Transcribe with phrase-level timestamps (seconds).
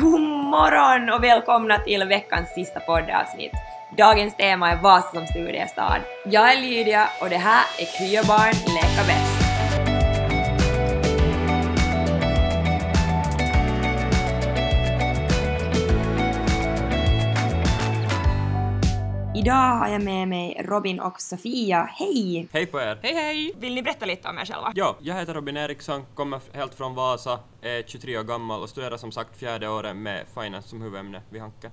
[0.00, 3.52] God morgon och välkomna till veckans sista poddavsnitt.
[3.96, 6.00] Dagens tema är Vasa som studiestad.
[6.24, 9.39] Jag är Lydia och det här är Kryabarn leka bäst.
[19.40, 21.90] Idag har jag med mig Robin och Sofia.
[21.92, 22.48] Hej!
[22.52, 22.98] Hej på er!
[23.02, 23.52] Hej hej!
[23.58, 24.72] Vill ni berätta lite om er själva?
[24.74, 28.96] Ja, jag heter Robin Eriksson, kommer helt från Vasa, är 23 år gammal och studerar
[28.96, 31.70] som sagt fjärde året med finance som huvudämne vid Hanken.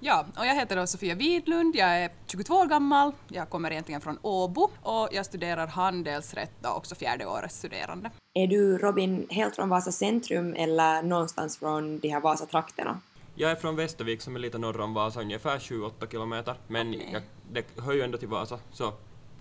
[0.00, 4.00] Ja, och jag heter då Sofia Widlund, jag är 22 år gammal, jag kommer egentligen
[4.00, 8.10] från Åbo och jag studerar handelsrätt och också fjärde årets studerande.
[8.34, 13.00] Är du Robin helt från Vasa centrum eller någonstans från de här Vasa-trakterna?
[13.40, 17.08] Jag är från Västervik som är lite norr om Vasa, ungefär 28 kilometer, men Okej.
[17.12, 17.22] jag,
[17.52, 18.92] det hör ju ändå till Vasa, så,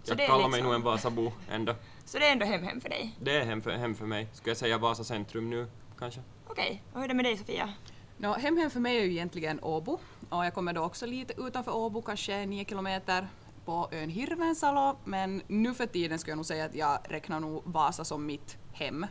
[0.05, 1.75] jag det är kallar mig liksom- nog en Vasabo ändå.
[2.05, 3.15] Så det är ändå hem hem för dig?
[3.21, 4.27] Det är hem för, hem för mig.
[4.33, 5.67] Ska jag säga Vasa centrum nu,
[5.99, 6.21] kanske?
[6.47, 7.73] Okej, och hur är det med dig Sofia?
[8.17, 11.33] Nå, hem hem för mig är ju egentligen Åbo och jag kommer då också lite
[11.41, 13.27] utanför Åbo, kanske 9 kilometer
[13.65, 17.61] på ön Hirvensalo, men nu för tiden skulle jag nog säga att jag räknar nog
[17.65, 19.05] Vasa som mitt hem.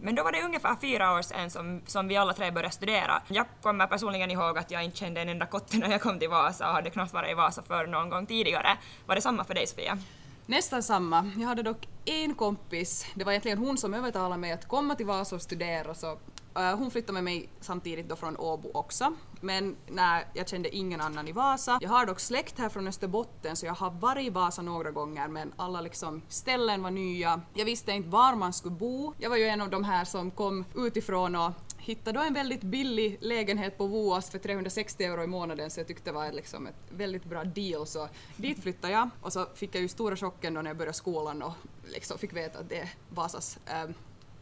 [0.00, 3.22] Men då var det ungefär fyra år sedan som, som vi alla tre började studera.
[3.28, 6.28] Jag kommer personligen ihåg att jag inte kände en enda kotte när jag kom till
[6.28, 8.76] Vasa och hade knappt varit i Vasa för någon gång tidigare.
[9.06, 9.98] Var det samma för dig Sofia?
[10.46, 11.30] Nästan samma.
[11.36, 15.06] Jag hade dock en kompis, det var egentligen hon som övertalade mig att komma till
[15.06, 16.18] Vasa och studera så
[16.58, 19.14] hon flyttade med mig samtidigt då från Åbo också.
[19.40, 21.78] Men nej, jag kände ingen annan i Vasa.
[21.80, 25.28] Jag har dock släkt här från Österbotten så jag har varit i Vasa några gånger
[25.28, 27.40] men alla liksom ställen var nya.
[27.54, 29.14] Jag visste inte var man skulle bo.
[29.18, 32.60] Jag var ju en av de här som kom utifrån och hittade då en väldigt
[32.60, 36.66] billig lägenhet på Voas för 360 euro i månaden så jag tyckte det var liksom
[36.66, 40.54] ett väldigt bra deal så dit flyttade jag och så fick jag ju stora chocken
[40.54, 41.52] då när jag började skolan och
[41.84, 43.90] liksom fick veta att det är Vasas äh,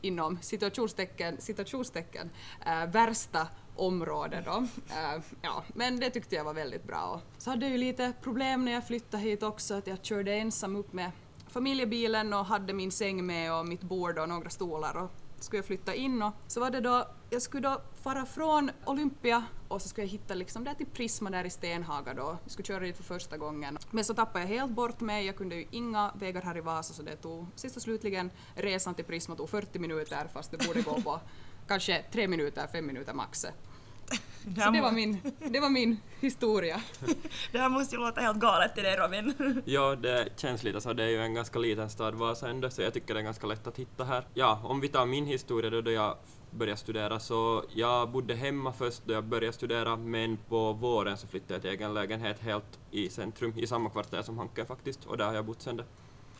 [0.00, 2.30] inom situationstecken, situationstecken
[2.66, 4.66] äh, eh, värsta område då.
[4.94, 7.02] Äh, ja, men det tyckte jag var väldigt bra.
[7.14, 10.34] Och så hade jag ju lite problem när jag flyttade hit också att jag körde
[10.34, 11.10] ensam upp med
[11.48, 15.10] familjebilen och hade min säng med och mitt bord och några stolar och
[15.40, 19.44] skulle jag flytta in och så var det då, jag skulle då fara från Olympia
[19.68, 22.38] och så skulle jag hitta liksom där till Prisma där i Stenhaga då.
[22.42, 23.78] Jag skulle köra dit för första gången.
[23.90, 26.94] Men så tappade jag helt bort mig, jag kunde ju inga vägar här i Vasa
[26.94, 30.82] så det tog sist och slutligen resan till Prisma tog 40 minuter fast det borde
[30.82, 31.20] gå på
[31.68, 33.46] kanske tre minuter, fem minuter max.
[34.54, 36.80] Så det var min, det var min historia.
[37.52, 39.34] Det här måste ju låta helt galet till dig Robin.
[39.64, 40.92] Ja, det känns lite så.
[40.92, 43.46] Det är ju en ganska liten stad Vasa ändå, så jag tycker det är ganska
[43.46, 44.26] lätt att hitta här.
[44.34, 46.16] Ja, om vi tar min historia då, då jag
[46.50, 51.26] började studera, så jag bodde hemma först då jag började studera, men på våren så
[51.26, 55.18] flyttade jag till egen lägenhet helt i centrum, i samma kvarter som Hanken faktiskt, och
[55.18, 55.84] där har jag bott sen det.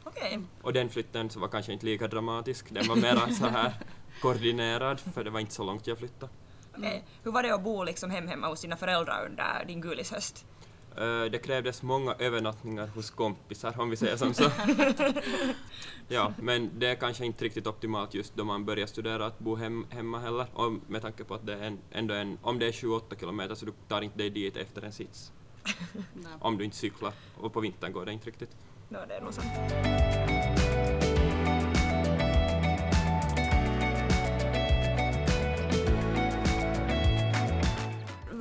[0.04, 0.40] Okej.
[0.62, 3.72] Och den flytten så var kanske inte lika dramatisk, den var mera så här
[4.22, 6.32] koordinerad, för det var inte så långt jag flyttade.
[6.78, 7.04] Okej.
[7.22, 10.44] Hur var det att bo liksom hem hemma hos dina föräldrar under din gulishöst?
[10.96, 14.50] Eh, Det krävdes många övernattningar hos kompisar, om vi säger som så.
[16.08, 19.56] ja, men det är kanske inte riktigt optimalt just då man börjar studera att bo
[19.56, 20.46] hem, hemma heller.
[20.54, 23.54] Och med tanke på att det är en, ändå en, om det är 28 kilometer
[23.54, 25.32] så du tar inte dig dit efter en sits.
[26.40, 27.12] Om du inte cyklar.
[27.40, 28.50] Och på vintern går det inte riktigt.
[28.88, 31.05] No, det är nog sant.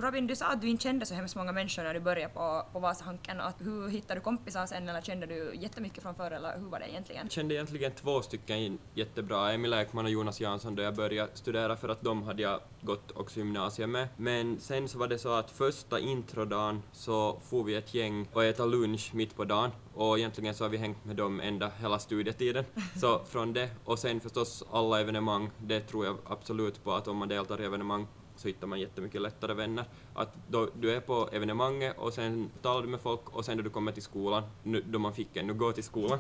[0.06, 2.66] Robin, du sa att du inte kände så hemskt många människor när du började på,
[2.74, 3.40] på Vasahanken.
[3.40, 6.80] Att hur hittade du kompisar sen eller kände du jättemycket från förr eller hur var
[6.80, 7.22] det egentligen?
[7.26, 11.78] Jag kände egentligen två stycken jättebra, Emil Ekman och Jonas Jansson då jag började studera
[11.78, 14.08] för att de hade jag gått också gymnasiet med.
[14.18, 18.44] Men sen så var det så att första introdagen så får vi ett gäng och
[18.44, 22.00] äta lunch mitt på dagen och egentligen så har vi hängt med dem ända hela
[22.00, 22.66] studietiden.
[22.96, 27.18] Så från det och sen förstås alla evenemang, det tror jag absolut på att om
[27.18, 29.86] man deltar i evenemang så hittar man jättemycket lättare vänner.
[30.14, 33.64] Att då du är på evenemanget och sen talar du med folk och sen då
[33.64, 36.20] du kommer till skolan, nu, då man fick ännu gå till skolan,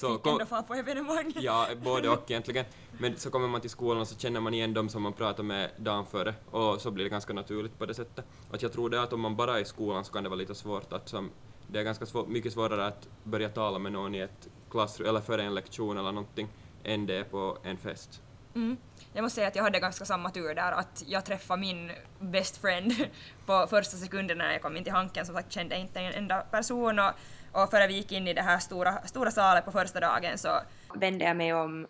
[0.00, 1.32] så kom, Ändå fara på evenemang.
[1.36, 2.64] Ja, både och egentligen.
[2.98, 5.42] Men så kommer man till skolan och så känner man igen dem som man pratar
[5.42, 8.24] med dagen före och så blir det ganska naturligt på det sättet.
[8.50, 10.38] Att jag tror det att om man bara är i skolan så kan det vara
[10.38, 11.30] lite svårt att som,
[11.66, 15.20] det är ganska svår, mycket svårare att börja tala med någon i ett klassrum eller
[15.20, 16.48] före en lektion eller någonting
[16.84, 18.22] än det är på en fest.
[18.54, 18.76] Mm.
[19.12, 22.56] Jag måste säga att jag hade ganska samma tur där, att jag träffade min best
[22.56, 22.92] friend
[23.46, 25.26] på första sekunden när jag kom in till Hanken.
[25.26, 27.12] Som sagt kände jag inte en enda person och,
[27.52, 30.60] och före vi gick in i det här stora, stora salen på första dagen så
[30.94, 31.86] vände jag mig om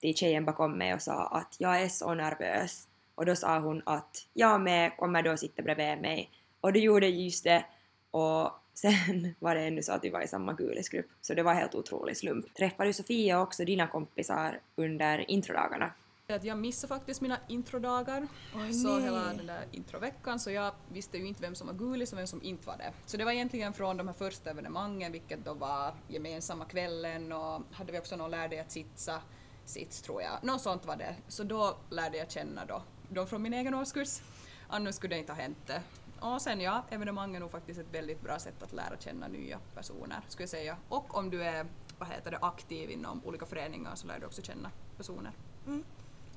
[0.00, 2.88] till tjejen bakom mig och sa att jag är så nervös.
[3.14, 6.30] Och då sa hon att jag med kommer då sitta bredvid mig.
[6.60, 7.64] Och det gjorde just det.
[8.10, 11.06] Och sen var det ännu så att vi var i samma gulisgrupp.
[11.20, 12.54] Så det var helt otrolig slump.
[12.54, 15.92] Träffade du Sofia och också dina kompisar under introdagarna?
[16.34, 18.28] Att jag missade faktiskt mina introdagar.
[18.54, 19.02] Oj, så nej.
[19.02, 22.26] hela den där introveckan så jag visste ju inte vem som var gulis och vem
[22.26, 22.92] som inte var det.
[23.06, 27.62] Så det var egentligen från de här första evenemangen, vilket då var gemensamma kvällen och
[27.72, 29.22] hade vi också någon lärde att sitsa,
[29.64, 30.44] sits tror jag.
[30.44, 31.16] Något sånt var det.
[31.28, 34.20] Så då lärde jag känna då, de från min egen årskurs.
[34.68, 35.82] Annars skulle det inte ha hänt det.
[36.20, 39.58] Och sen ja, evenemang är nog faktiskt ett väldigt bra sätt att lära känna nya
[39.74, 40.76] personer, skulle jag säga.
[40.88, 41.66] Och om du är
[41.98, 45.32] vad heter det, aktiv inom olika föreningar så lär du också känna personer.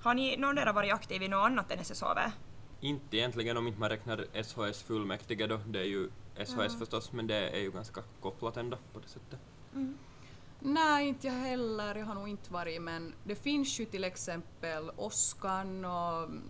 [0.02, 2.20] Har ni någon av er varit aktiv i något annat än SSHV?
[2.80, 7.28] Inte egentligen om inte man räknar SHS fullmäktige då, det är ju SHS förstås, men
[7.28, 9.40] det är ju ganska kopplat ändå på det sättet.
[10.60, 11.96] Nej, inte jag heller.
[11.96, 16.42] Jag har nog inte varit, men det finns ju till exempel Oskan och mm,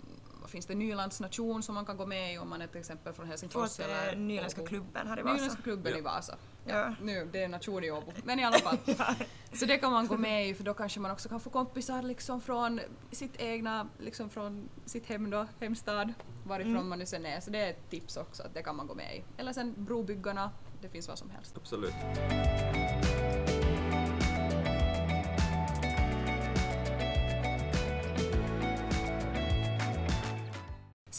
[0.42, 2.80] vad finns det, Nylands nation som man kan gå med i om man är till
[2.80, 5.34] exempel från Helsingfors Förlåt, är eller Nyländska klubben här i Vasa.
[5.36, 5.98] Nyländska klubben Ja.
[5.98, 6.38] i Vasa.
[6.66, 6.96] Ja.
[7.02, 8.12] Nu, det är en nation i Åbo.
[8.24, 8.78] Men i alla fall.
[9.54, 12.02] Så det kan man gå med i för då kanske man också kan få kompisar
[12.02, 12.80] liksom från
[13.12, 16.14] sitt egna, liksom från sitt hem då, hemstad,
[16.44, 17.40] varifrån man nu sen är.
[17.40, 19.24] Så det är ett tips också att det kan man gå med i.
[19.38, 21.58] Eller sen Brobyggarna, det finns vad som helst.
[21.58, 21.94] Absolut.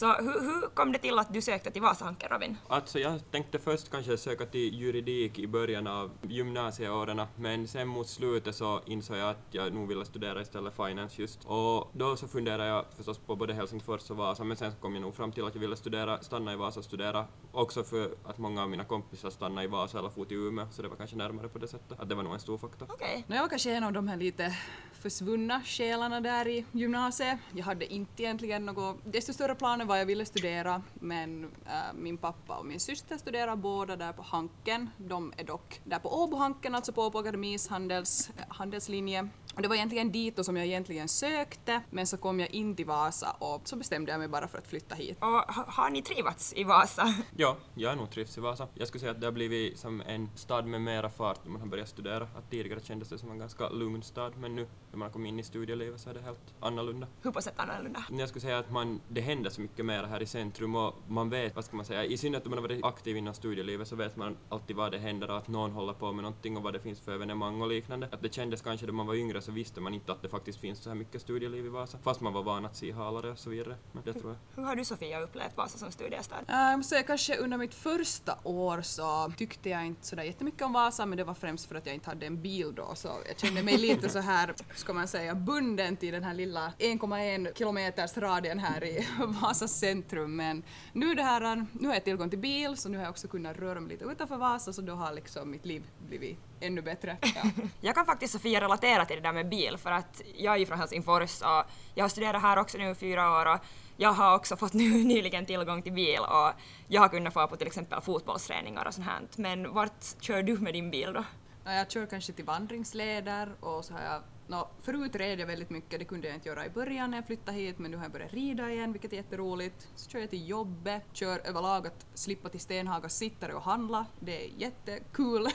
[0.03, 2.57] Så hur, hur kom det till att du sökte till Vasahanken, Robin?
[2.67, 8.09] Alltså jag tänkte först kanske söka till juridik i början av gymnasieåren, men sen mot
[8.09, 11.45] slutet så insåg jag att jag nog ville studera istället finance just.
[11.45, 14.93] Och då så funderade jag förstås på både Helsingfors och Vasa, men sen så kom
[14.93, 17.25] jag nog fram till att jag ville studera, stanna i Vasa och studera.
[17.51, 20.81] Också för att många av mina kompisar stannade i Vasa eller for till Umeå, så
[20.81, 21.99] det var kanske närmare på det sättet.
[21.99, 22.87] Att det var nog en stor faktor.
[22.91, 23.25] Okej.
[23.27, 24.55] No, jag var kanske en av de här lite
[25.03, 27.39] försvunna själarna där i gymnasiet.
[27.53, 32.17] Jag hade inte egentligen något desto större planer vad jag ville studera men äh, min
[32.17, 34.89] pappa och min syster studerar båda där på Hanken.
[34.97, 39.29] De är dock där på Åbohanken, alltså på Åbo Akademis handels, äh, handelslinje.
[39.55, 42.75] Och det var egentligen dit då som jag egentligen sökte men så kom jag in
[42.75, 45.17] till Vasa och så bestämde jag mig bara för att flytta hit.
[45.19, 47.13] Och ha, har ni trivats i Vasa?
[47.37, 48.67] Ja, jag är nog trivs i Vasa.
[48.73, 51.61] Jag skulle säga att det har blivit som en stad med mera fart när man
[51.61, 52.23] har börjat studera.
[52.23, 55.29] Att tidigare kändes det som en ganska lugn stad, men nu när man har kommit
[55.29, 57.07] in i studielivet så är det helt annorlunda.
[57.21, 58.03] Hur på sätt annorlunda?
[58.11, 61.29] Jag skulle säga att man, det händer så mycket mer här i centrum och man
[61.29, 63.95] vet, vad ska man säga, i synnerhet om man har varit aktiv inom studielivet så
[63.95, 66.73] vet man alltid vad det händer och att någon håller på med någonting och vad
[66.73, 68.09] det finns för evenemang och liknande.
[68.11, 70.59] Att det kändes kanske då man var yngre så visste man inte att det faktiskt
[70.59, 73.39] finns så här mycket studieliv i Vasa, fast man var van att se halare och
[73.39, 73.75] så vidare.
[73.91, 74.61] Men det tror jag.
[74.61, 76.35] Hur har du Sofia upplevt Vasa som studiestad?
[76.47, 80.61] Äh, Jag måste säga kanske under mitt första år så tyckte jag inte sådär jättemycket
[80.61, 83.07] om Vasa men det var främst för att jag inte hade en bil då så
[83.27, 87.57] jag kände mig lite så här, ska man säga, bunden till den här lilla 1,1
[87.57, 89.07] kilometers radien här i
[89.41, 90.63] Vasas centrum men
[90.93, 93.57] nu det här, nu har jag tillgång till bil så nu har jag också kunnat
[93.57, 97.17] röra mig lite utanför Vasa så då har liksom mitt liv blivit ännu bättre.
[97.35, 97.43] Ja.
[97.81, 100.65] Jag kan faktiskt Sofia relatera till det där med bil för att jag är ju
[100.65, 101.63] från Helsingfors och
[101.95, 103.59] jag har studerat här också nu i fyra år och
[103.97, 106.51] jag har också fått nu nyligen tillgång till bil och
[106.87, 109.21] jag har kunnat få på till exempel fotbollsträningar och sånt här.
[109.35, 111.23] Men vart kör du med din bil då?
[111.65, 114.21] Ja, Jag kör kanske till vandringsleder och så har jag
[114.53, 117.25] Nå, förut red jag väldigt mycket, det kunde jag inte göra i början när jag
[117.27, 119.87] flyttade hit men nu har jag börjat rida igen vilket är jätteroligt.
[119.95, 124.45] Så kör jag till jobbet, kör överlag att slippa till Stenhagas sittare och handla, det
[124.45, 125.47] är jättekul.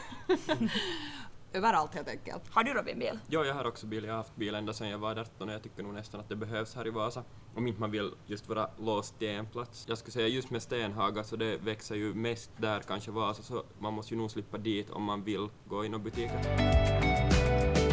[1.53, 2.43] Överallt helt enkelt.
[2.51, 3.19] Har du Robin bil?
[3.29, 4.05] Ja, jag har också bil.
[4.05, 6.29] Jag har haft bil ända sedan jag var 18 och jag tycker nog nästan att
[6.29, 7.25] det behövs här i Vasa.
[7.55, 9.85] Om inte man vill just vara låst till en plats.
[9.89, 13.65] Jag skulle säga just med Stenhaga så det växer ju mest där kanske Vasa så
[13.79, 17.88] man måste ju nog slippa dit om man vill gå in i butiker.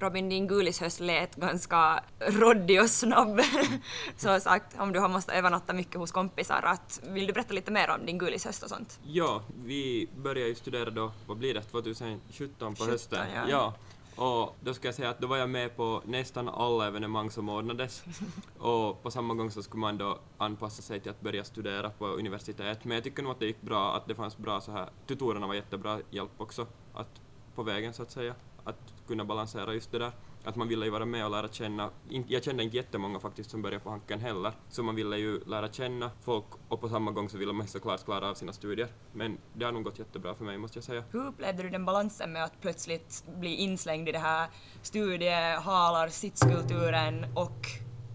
[0.00, 3.40] Robin, din gulishöst lät ganska råddig och snabb.
[4.16, 7.70] Så sagt, om du har måste övernatta mycket hos kompisar, att, vill du berätta lite
[7.70, 9.00] mer om din gulishöst och sånt?
[9.02, 13.26] Ja, vi började ju studera då, vad blir det, 2017 på 17, hösten?
[13.48, 13.74] ja.
[14.16, 17.48] Och då ska jag säga att då var jag med på nästan alla evenemang som
[17.48, 18.04] ordnades.
[18.58, 22.06] Och på samma gång så skulle man då anpassa sig till att börja studera på
[22.06, 22.84] universitet.
[22.84, 25.46] Men jag tycker nog att det gick bra, att det fanns bra så här, tutorerna
[25.46, 27.20] var jättebra hjälp också, att
[27.54, 30.12] på vägen så att säga, att kunna balansera just det där.
[30.44, 31.90] Att man ville ju vara med och lära känna,
[32.28, 35.68] jag kände inte jättemånga faktiskt som började på Hanken heller, så man ville ju lära
[35.72, 38.88] känna folk och på samma gång så ville man såklart klara av sina studier.
[39.12, 41.04] Men det har nog gått jättebra för mig måste jag säga.
[41.10, 44.48] Hur upplevde du den balansen med att plötsligt bli inslängd i det här
[44.82, 47.66] studiehalar, sitskulturen och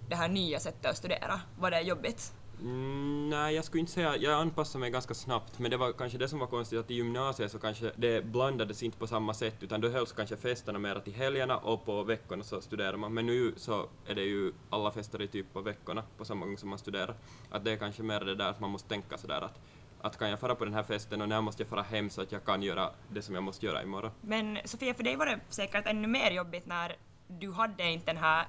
[0.10, 1.42] det här nya sättet att studera?
[1.60, 2.34] Var det jobbigt?
[2.62, 6.18] Mm, nej, jag skulle inte säga, jag anpassade mig ganska snabbt, men det var kanske
[6.18, 9.64] det som var konstigt att i gymnasiet så kanske det blandades inte på samma sätt,
[9.64, 13.14] utan då hölls kanske festerna mera till helgerna och på veckorna så studerar man.
[13.14, 16.58] Men nu så är det ju alla fester i typ på veckorna på samma gång
[16.58, 17.16] som man studerar.
[17.50, 19.60] Att det är kanske mer det där att man måste tänka sådär att
[20.02, 22.22] att kan jag fara på den här festen och när måste jag fara hem så
[22.22, 24.12] att jag kan göra det som jag måste göra imorgon.
[24.22, 26.96] Men Sofia, för dig var det säkert ännu mer jobbigt när
[27.28, 28.46] du hade inte den här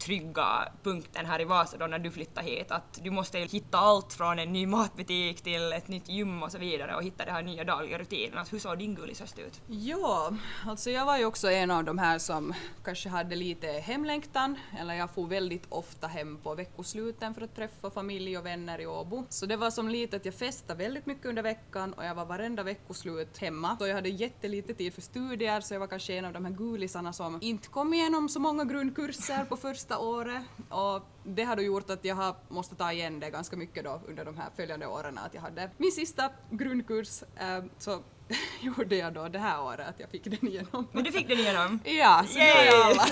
[0.00, 3.78] trygga punkten här i Vasa då när du flyttade hit att du måste ju hitta
[3.78, 7.34] allt från en ny matbutik till ett nytt gym och så vidare och hitta den
[7.34, 8.46] här nya dagliga rutinen.
[8.50, 9.60] Hur såg din gulishöst ut?
[9.66, 10.32] Ja,
[10.66, 12.54] alltså jag var ju också en av de här som
[12.84, 17.90] kanske hade lite hemlängtan, eller jag får väldigt ofta hem på veckosluten för att träffa
[17.90, 19.24] familj och vänner i Åbo.
[19.28, 22.24] Så det var som lite att jag festade väldigt mycket under veckan och jag var
[22.24, 23.76] varenda veckoslut hemma.
[23.78, 26.52] Så jag hade jättelite tid för studier så jag var kanske en av de här
[26.52, 31.62] gulisarna som inte kom igenom så många grundkurser på första året och det har då
[31.62, 34.86] gjort att jag har måste ta igen det ganska mycket då under de här följande
[34.86, 38.02] åren att jag hade min sista grundkurs eh, så
[38.60, 40.88] gjorde jag då det här året att jag fick den igenom.
[40.92, 41.80] Men du fick den igenom?
[41.84, 42.68] Ja, så Yay!
[42.68, 43.06] alla.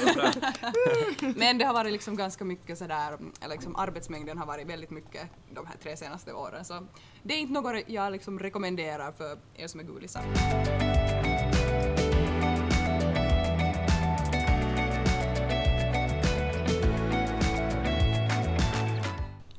[1.37, 5.31] Men det har varit liksom ganska mycket sådär, eller liksom arbetsmängden har varit väldigt mycket
[5.55, 6.87] de här tre senaste åren så
[7.23, 11.18] det är inte något jag liksom rekommenderar för er som är gulisar.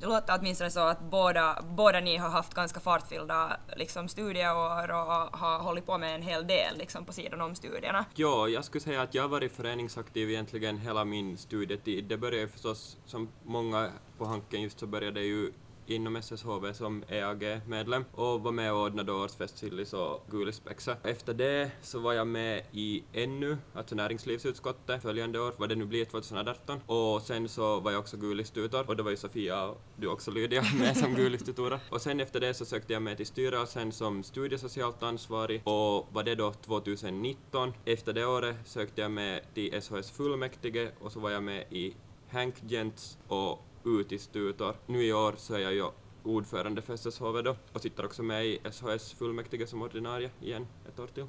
[0.10, 5.60] Låter åtminstone så att båda, båda ni har haft ganska fartfyllda liksom, studieår och har
[5.60, 8.06] hållit på med en hel del liksom, på sidan om studierna.
[8.16, 12.06] Ja, jag skulle säga att jag har varit föreningsaktiv egentligen hela min studietid.
[12.06, 15.52] Det började förstås, som många på Hanken just så började ju
[15.90, 20.96] inom SSHB som EAG-medlem och var med och ordnade årsfest Sillis och Gulispexa.
[21.04, 25.86] Efter det så var jag med i NU, alltså näringslivsutskottet, följande år, vad det nu
[25.86, 26.80] blir 2018.
[26.86, 30.32] Och sen så var jag också Gulistutor och då var ju Sofia och du också
[30.32, 31.80] Lydia med som Gulistutorer.
[31.90, 36.24] Och sen efter det så sökte jag med till styrelsen som studiesocialt ansvarig och var
[36.24, 37.74] det då 2019.
[37.86, 41.94] Efter det året sökte jag med till SHS fullmäktige och så var jag med i
[42.30, 44.76] Hank Gents och utistutor.
[44.86, 45.86] Nu i år så är jag ju
[46.24, 51.00] ordförande för SSHV då och sitter också med i SHS fullmäktige som ordinarie igen ett
[51.00, 51.26] år till.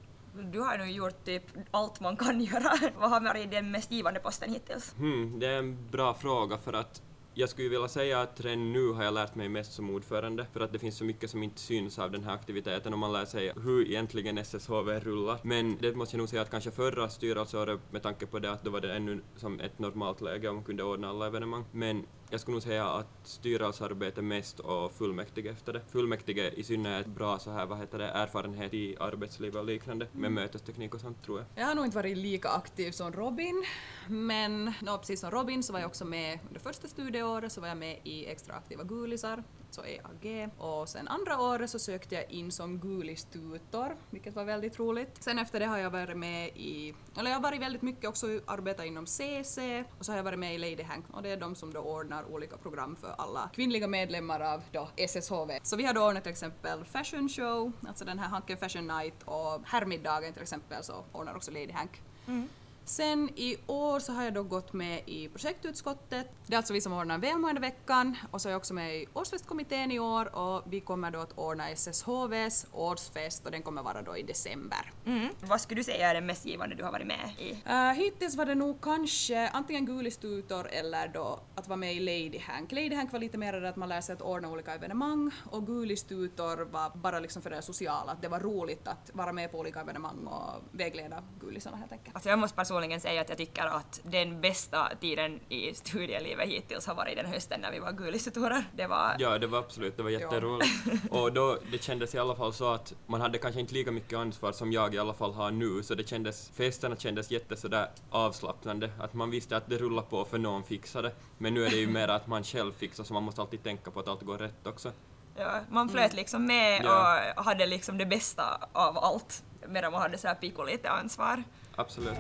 [0.52, 2.72] Du har nu gjort typ allt man kan göra.
[3.00, 4.94] Vad har varit den mest givande posten hittills?
[4.96, 7.02] Hmm, det är en bra fråga för att
[7.34, 10.60] jag skulle vilja säga att redan nu har jag lärt mig mest som ordförande för
[10.60, 13.24] att det finns så mycket som inte syns av den här aktiviteten och man lär
[13.24, 15.38] sig hur egentligen SSHV rullar.
[15.42, 18.64] Men det måste jag nog säga att kanske förra styrelseåret med tanke på det att
[18.64, 21.64] då var det ännu som ett normalt läge och man kunde ordna alla evenemang.
[21.72, 25.80] Men jag skulle nog säga att styrelsearbete mest och fullmäktige efter det.
[25.88, 30.32] Fullmäktige i synnerhet bra så här, vad heter det, erfarenhet i arbetsliv och liknande med
[30.32, 31.46] mötesteknik och sånt tror jag.
[31.54, 33.64] Jag har nog inte varit lika aktiv som Robin,
[34.08, 37.68] men no, precis som Robin så var jag också med under första studieåret så var
[37.68, 39.44] jag med i Extra aktiva gulisar,
[39.74, 40.50] så EAG.
[40.58, 45.22] Och sen andra året så sökte jag in som gulistutor, vilket var väldigt roligt.
[45.22, 48.26] Sen efter det har jag varit med i, eller jag har varit väldigt mycket också
[48.46, 49.58] arbetat inom CC
[49.98, 51.80] och så har jag varit med i Lady Hank och det är de som då
[51.80, 55.58] ordnar olika program för alla kvinnliga medlemmar av då SSHV.
[55.62, 59.22] Så vi har då ordnat till exempel fashion show, alltså den här Hanken Fashion Night
[59.24, 62.02] och herrmiddagen till exempel så ordnar också Lady Hank.
[62.26, 62.48] Mm.
[62.90, 66.26] Sen i år så har jag då gått med i projektutskottet.
[66.46, 69.92] Det är alltså vi som ordnar välmåendeveckan och så är jag också med i årsfestkommittén
[69.92, 74.16] i år och vi kommer då att ordna SSHVs årsfest och den kommer vara då
[74.16, 74.92] i december.
[75.06, 75.28] Mm.
[75.40, 77.52] Vad skulle du säga är det mest givande du har varit med i?
[77.52, 82.38] Uh, hittills var det nog kanske antingen Gulistutor eller då att vara med i Lady
[82.38, 82.72] Hank.
[82.72, 86.64] Lady Hank var lite mer att man lär sig att ordna olika evenemang och Gulistutor
[86.64, 89.80] var bara liksom för det sociala, att det var roligt att vara med på olika
[89.80, 92.14] evenemang och vägleda gulisarna helt enkelt.
[92.14, 96.86] Alltså jag måste personligen säga att jag tycker att den bästa tiden i studielivet hittills
[96.86, 98.64] har varit den hösten när vi var gulistutorer.
[98.76, 99.16] Det var...
[99.18, 100.70] Ja, det var absolut, det var jätteroligt.
[101.10, 104.18] Och då, det kändes i alla fall så att man hade kanske inte lika mycket
[104.18, 107.90] ansvar som jag i alla fall har nu, så det kändes, festerna kändes jätte sådär
[108.10, 111.12] avslappnande, att man visste att det rullar på för någon fixade.
[111.38, 113.90] Men nu är det ju mer att man själv fixar, så man måste alltid tänka
[113.90, 114.92] på att allt går rätt också.
[115.36, 117.18] Ja, man flöt liksom med Ja.
[117.36, 121.42] och hade liksom det bästa av allt medan man hade så här lite ansvar.
[121.76, 122.16] Absolut.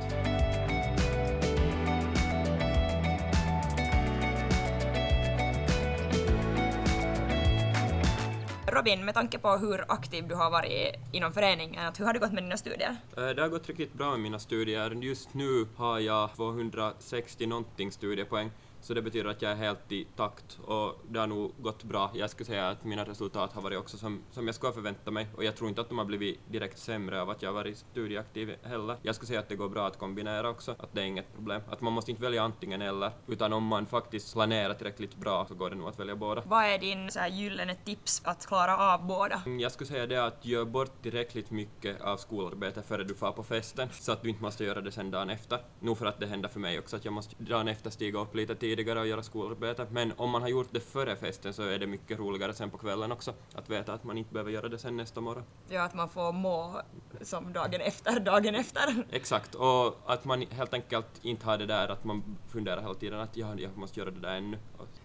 [8.66, 12.32] Robin, med tanke på hur aktiv du har varit inom föreningen, hur har det gått
[12.32, 12.96] med dina studier?
[13.16, 14.90] Eh, Det har gått riktigt bra med mina studier.
[14.90, 20.06] Just nu har jag 260 någonting studiepoäng, så det betyder att jag är helt i
[20.16, 22.10] takt och det har nog gått bra.
[22.14, 25.26] Jag skulle säga att mina resultat har varit också som, som jag skulle förvänta mig
[25.36, 27.78] och jag tror inte att de har blivit direkt sämre av att jag har varit
[27.78, 28.96] studieaktiv heller.
[29.02, 31.62] Jag skulle säga att det går bra att kombinera också, att det är inget problem.
[31.70, 35.54] Att man måste inte välja antingen eller, utan om man faktiskt planerar tillräckligt bra så
[35.54, 36.42] går det nog att välja båda.
[36.46, 39.42] Vad är din så här gyllene tips att klara av båda?
[39.46, 43.32] Mm, Jag skulle säga det att gör bort tillräckligt mycket av skolarbetet före du far
[43.32, 45.58] på festen, så att du inte måste göra det sen dagen efter.
[45.80, 48.34] Nog för att det händer för mig också att jag måste dagen efter stiga upp
[48.34, 51.62] lite tidigare tidigare och göra skolarbete, men om man har gjort det före festen så
[51.62, 54.68] är det mycket roligare sen på kvällen också, att veta att man inte behöver göra
[54.68, 55.44] det sen nästa morgon.
[55.68, 56.80] Ja, att man får må
[57.22, 59.04] som dagen efter, dagen efter.
[59.10, 63.20] Exakt, och att man helt enkelt inte har det där att man funderar hela tiden
[63.20, 64.58] att ja, jag måste göra det där ännu.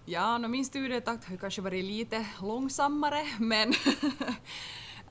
[0.05, 3.69] Ja, no, min studietakt har ju kanske varit lite långsammare, men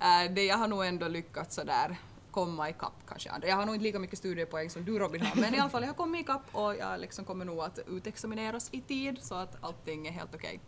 [0.01, 1.97] äh, det jag har nog ändå lyckats sådär
[2.35, 3.31] komma ikapp kanske.
[3.43, 5.83] Jag har nog inte lika mycket studiepoäng som du Robin har, men i alla fall
[5.83, 9.65] jag har kommit ikapp och jag liksom kommer nog att utexamineras i tid så att
[9.65, 10.49] allting är helt okej.
[10.49, 10.59] Okay.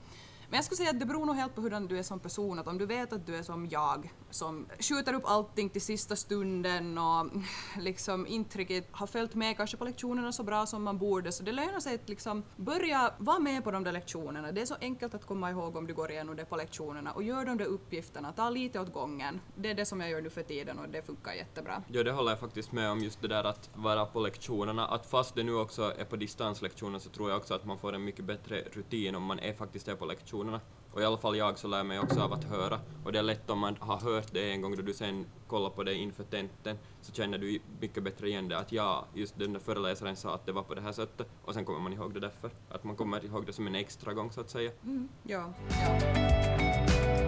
[0.49, 2.59] Men jag skulle säga att det beror nog helt på hur du är som person.
[2.59, 6.17] Att om du vet att du är som jag, som skjuter upp allting till sista
[6.17, 7.27] stunden och
[7.79, 11.43] liksom inte riktigt har följt med kanske på lektionerna så bra som man borde, så
[11.43, 14.53] det lönar sig att liksom börja vara med på de där lektionerna.
[14.53, 17.23] Det är så enkelt att komma ihåg om du går igenom det på lektionerna och
[17.23, 19.41] gör de där uppgifterna, ta lite åt gången.
[19.57, 21.83] Det är det som jag gör nu för tiden och det funkar jättebra.
[21.89, 24.87] Ja, det håller jag faktiskt med om, just det där att vara på lektionerna.
[24.87, 27.93] Att fast det nu också är på distanslektioner så tror jag också att man får
[27.93, 30.61] en mycket bättre rutin om man är faktiskt är på lektionerna lektionerna.
[30.93, 32.81] Och i alla fall jag så lär mig också av att höra.
[33.05, 35.71] Och det är lätt om man har hört det en gång då du sen kollar
[35.71, 39.53] på det inför tenten så känner du mycket bättre igen det att ja, just den
[39.53, 42.15] där föreläsaren sa att det var på det här sättet och sen kommer man ihåg
[42.15, 42.51] det därför.
[42.71, 44.71] Att man kommer ihåg det som en extra gång så att säga.
[44.85, 47.26] Mm, ja, ja.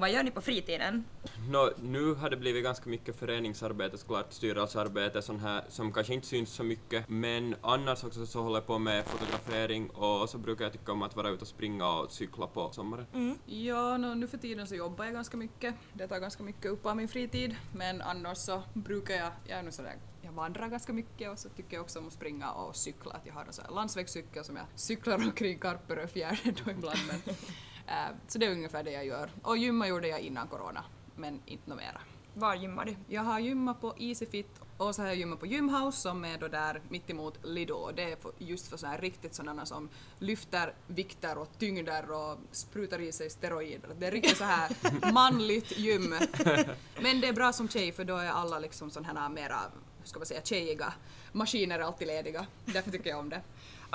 [0.00, 1.04] Vad gör ni på fritiden?
[1.50, 6.26] No, nu har det blivit ganska mycket föreningsarbete såklart, styrelsearbete sån här, som kanske inte
[6.26, 10.64] syns så mycket, men annars också så håller jag på med fotografering och så brukar
[10.64, 13.06] jag tycka om att vara ute och springa och cykla på sommaren.
[13.14, 13.38] Mm.
[13.46, 16.86] Ja, no, nu för tiden så jobbar jag ganska mycket, det tar ganska mycket upp
[16.86, 19.94] av min fritid, men annars så brukar jag, jag är nog sådär
[20.26, 23.12] jag vandrar ganska mycket och så tycker jag också om att springa och cykla.
[23.12, 26.98] Att jag har en landsvägscykel som jag cyklar omkring Karperöfjärden då ibland.
[27.08, 27.34] Men,
[28.28, 29.30] så det är ungefär det jag gör.
[29.42, 30.84] Och gymma gjorde jag innan corona,
[31.16, 32.00] men inte något mera.
[32.34, 32.96] Var gymmar du?
[33.08, 36.48] Jag har gymmat på Easyfit och så har jag gymmat på Gymhouse som är då
[36.48, 39.88] där mittemot Lidl och det är just för sådana riktigt sådana som
[40.18, 43.88] lyfter vikter och tyngder och sprutar i sig steroider.
[43.98, 44.70] Det är riktigt så här
[45.12, 46.14] manligt gym.
[47.00, 49.60] Men det är bra som tjej för då är alla liksom sådana här mera
[49.98, 50.92] hur ska man säga, tjejiga
[51.32, 52.46] maskiner är alltid lediga.
[52.64, 53.40] Därför tycker jag om det.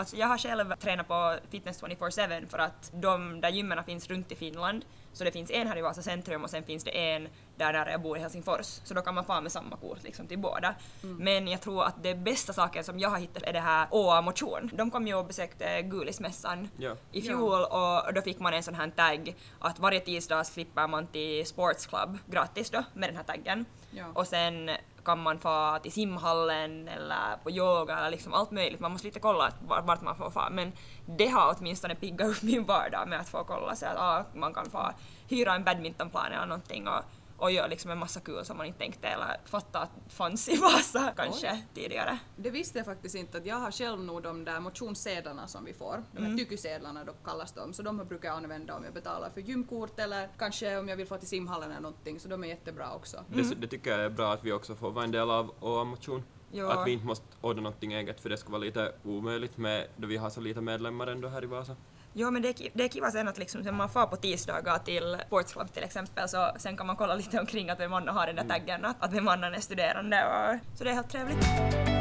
[0.02, 4.32] Alltså jag har själv tränat på Fitness 24-7 för att de där gymmen finns runt
[4.32, 4.86] i Finland.
[5.14, 7.92] Så det finns en här i Vasa centrum och sen finns det en där nära
[7.92, 8.66] jag bor i Helsingfors.
[8.66, 10.76] Så då kan man få med samma kort liksom till båda.
[11.04, 11.18] Mm.
[11.18, 14.22] Men jag tror att det bästa saken som jag har hittat är det här OA
[14.22, 14.72] motion.
[14.74, 16.96] De kom ju och besökte Gulismässan ja.
[17.12, 18.02] i fjol ja.
[18.08, 21.88] och då fick man en sån här tagg att varje tisdag slipper man till Sports
[21.88, 23.66] Club gratis då med den här taggen.
[23.92, 24.06] Ja.
[24.14, 24.70] Och sen
[25.06, 28.80] kan man få till simhallen eller på yoga eller liksom allt möjligt.
[28.80, 30.48] Man måste lite kolla vart man får få.
[30.52, 30.72] Men
[31.06, 34.54] det har åtminstone piggat upp min vardag med att få kolla så att ah, man
[34.54, 34.92] kan få
[35.28, 37.04] hyra en badmintonplan eller någonting och
[37.42, 40.56] och gör liksom en massa kul som man inte tänkte eller fattade att fanns i
[40.62, 41.68] Vasa kanske Oj.
[41.74, 42.20] tidigare.
[42.36, 45.74] Det visste jag faktiskt inte att jag har själv nog de där motionssedlarna som vi
[45.74, 46.38] får, de här mm.
[46.38, 50.30] tykysedlarna då kallas de, så de brukar jag använda om jag betalar för gymkort eller
[50.38, 53.18] kanske om jag vill få till simhallen eller någonting, så de är jättebra också.
[53.34, 53.50] Mm.
[53.50, 55.84] Det, det, tycker jag är bra att vi också får vara en del av OA
[55.84, 56.24] motion.
[56.52, 56.68] Jo.
[56.68, 60.08] Att vi inte måste ordna någonting eget för det skulle vara lite omöjligt med, då
[60.08, 61.76] vi har så lite medlemmar ändå här i Vasa.
[62.14, 64.78] Jo men det är, det är kiva sen att liksom, sen man får på tisdagar
[64.78, 68.16] till Sports Club till exempel så sen kan man kolla lite omkring att vem annan
[68.16, 68.60] har den där mm.
[68.60, 72.01] taggen, att, att vem annan är studerande och, så det är helt trevligt.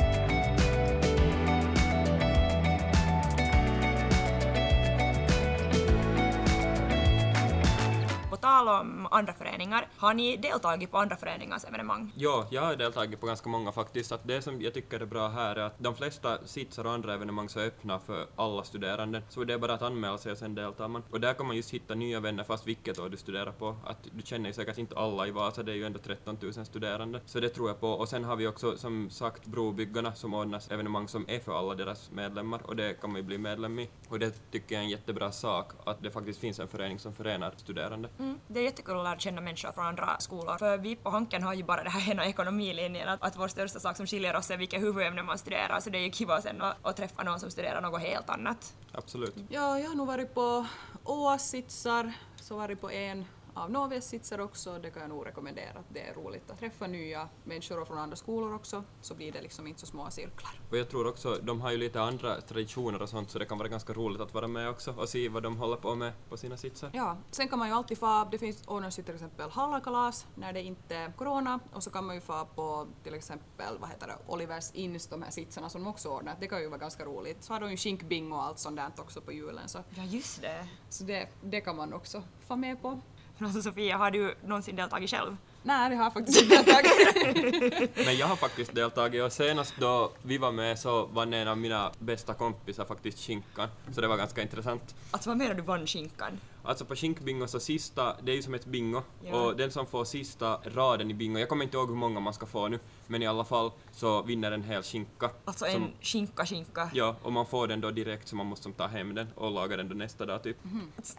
[8.70, 12.12] Tal om andra föreningar, har ni deltagit på andra föreningars evenemang?
[12.16, 14.12] Ja, jag har deltagit på ganska många faktiskt.
[14.12, 17.14] Att det som jag tycker är bra här är att de flesta sitsar och andra
[17.14, 20.38] evenemang så är öppna för alla studerande, så det är bara att anmäla sig och
[20.38, 21.02] sen deltar man.
[21.10, 23.76] Och där kan man just hitta nya vänner fast vilket år du studerar på.
[23.86, 26.66] Att du känner ju säkert inte alla i Vasa, det är ju ändå 13 000
[26.66, 27.20] studerande.
[27.26, 27.88] Så det tror jag på.
[27.88, 31.74] Och sen har vi också som sagt Brobyggarna som ordnar evenemang som är för alla
[31.74, 33.88] deras medlemmar och det kan man ju bli medlem i.
[34.08, 37.14] Och det tycker jag är en jättebra sak, att det faktiskt finns en förening som
[37.14, 38.08] förenar studerande.
[38.18, 40.58] Mm det är jättekul att lära känna människor från andra skolor.
[40.58, 43.80] För vi på Hanken har ju bara det här ena ekonomilinjen, att, att vår största
[43.80, 46.62] sak som skiljer oss är vilka huvudämnen man studerar, så det är ju kiva sen
[46.62, 48.74] att, att träffa någon som studerar något helt annat.
[48.92, 49.34] Absolut.
[49.48, 50.66] Ja, jag har nog varit på
[51.04, 54.78] OAS-sitsar, så varit på en av Novias sitsar också.
[54.78, 55.78] Det kan jag nog rekommendera.
[55.78, 59.42] att Det är roligt att träffa nya människor från andra skolor också, så blir det
[59.42, 60.60] liksom inte så små cirklar.
[60.70, 63.58] Och jag tror också, de har ju lite andra traditioner och sånt, så det kan
[63.58, 66.36] vara ganska roligt att vara med också och se vad de håller på med på
[66.36, 66.90] sina sitsar.
[66.92, 70.52] Ja, sen kan man ju alltid få, det finns ordnas ju till exempel hallakalas när
[70.52, 74.06] det inte är corona, och så kan man ju få på till exempel, vad heter
[74.06, 76.36] det, Olivers Inns, de här sitsarna som de också ordnar.
[76.40, 77.44] Det kan ju vara ganska roligt.
[77.44, 79.68] Så har de ju skinkbingo och allt sånt där också på julen.
[79.68, 79.78] Så.
[79.90, 80.68] Ja, just det.
[80.88, 83.00] Så det, det kan man också få med på.
[83.40, 85.36] Men alltså Sofia, har du någonsin deltagit själv?
[85.62, 87.96] Nej, det har jag faktiskt inte deltagit.
[88.06, 91.58] Men jag har faktiskt deltagit och senast då vi var med så vann en av
[91.58, 93.68] mina bästa kompisar faktiskt skinkan.
[93.94, 94.94] Så det var ganska intressant.
[95.10, 96.40] Alltså vad menar du vann skinkan?
[96.62, 99.40] Alltså på skinkbingo så sista, det är ju som ett bingo, Ja.
[99.40, 102.34] och den som får sista raden i bingo, jag kommer inte ihåg hur många man
[102.34, 105.30] ska få nu, men i alla fall så vinner en hel skinka.
[105.44, 106.90] Alltså en Som, skinka skinka.
[106.94, 109.50] ja, och man får den då direkt så man måste som ta hem den och
[109.50, 110.56] laga den då nästa dag typ.
[110.64, 110.92] Mhm.
[111.02, 111.14] Så,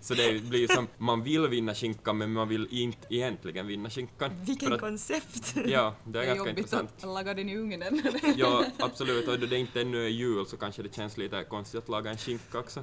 [0.00, 3.90] så det blir ju som, man vill vinna skinkan men man vill inte egentligen vinna
[3.90, 4.30] skinkan.
[4.44, 5.54] Vilken att- koncept!
[5.66, 6.90] Ja, det är, Det är ganska jobbigt intressant.
[6.96, 8.02] att laga den i ugnen.
[8.36, 11.78] Ja, absolut, och då det inte ännu är jul så kanske det känns lite konstigt
[11.82, 12.82] att laga en skinka också.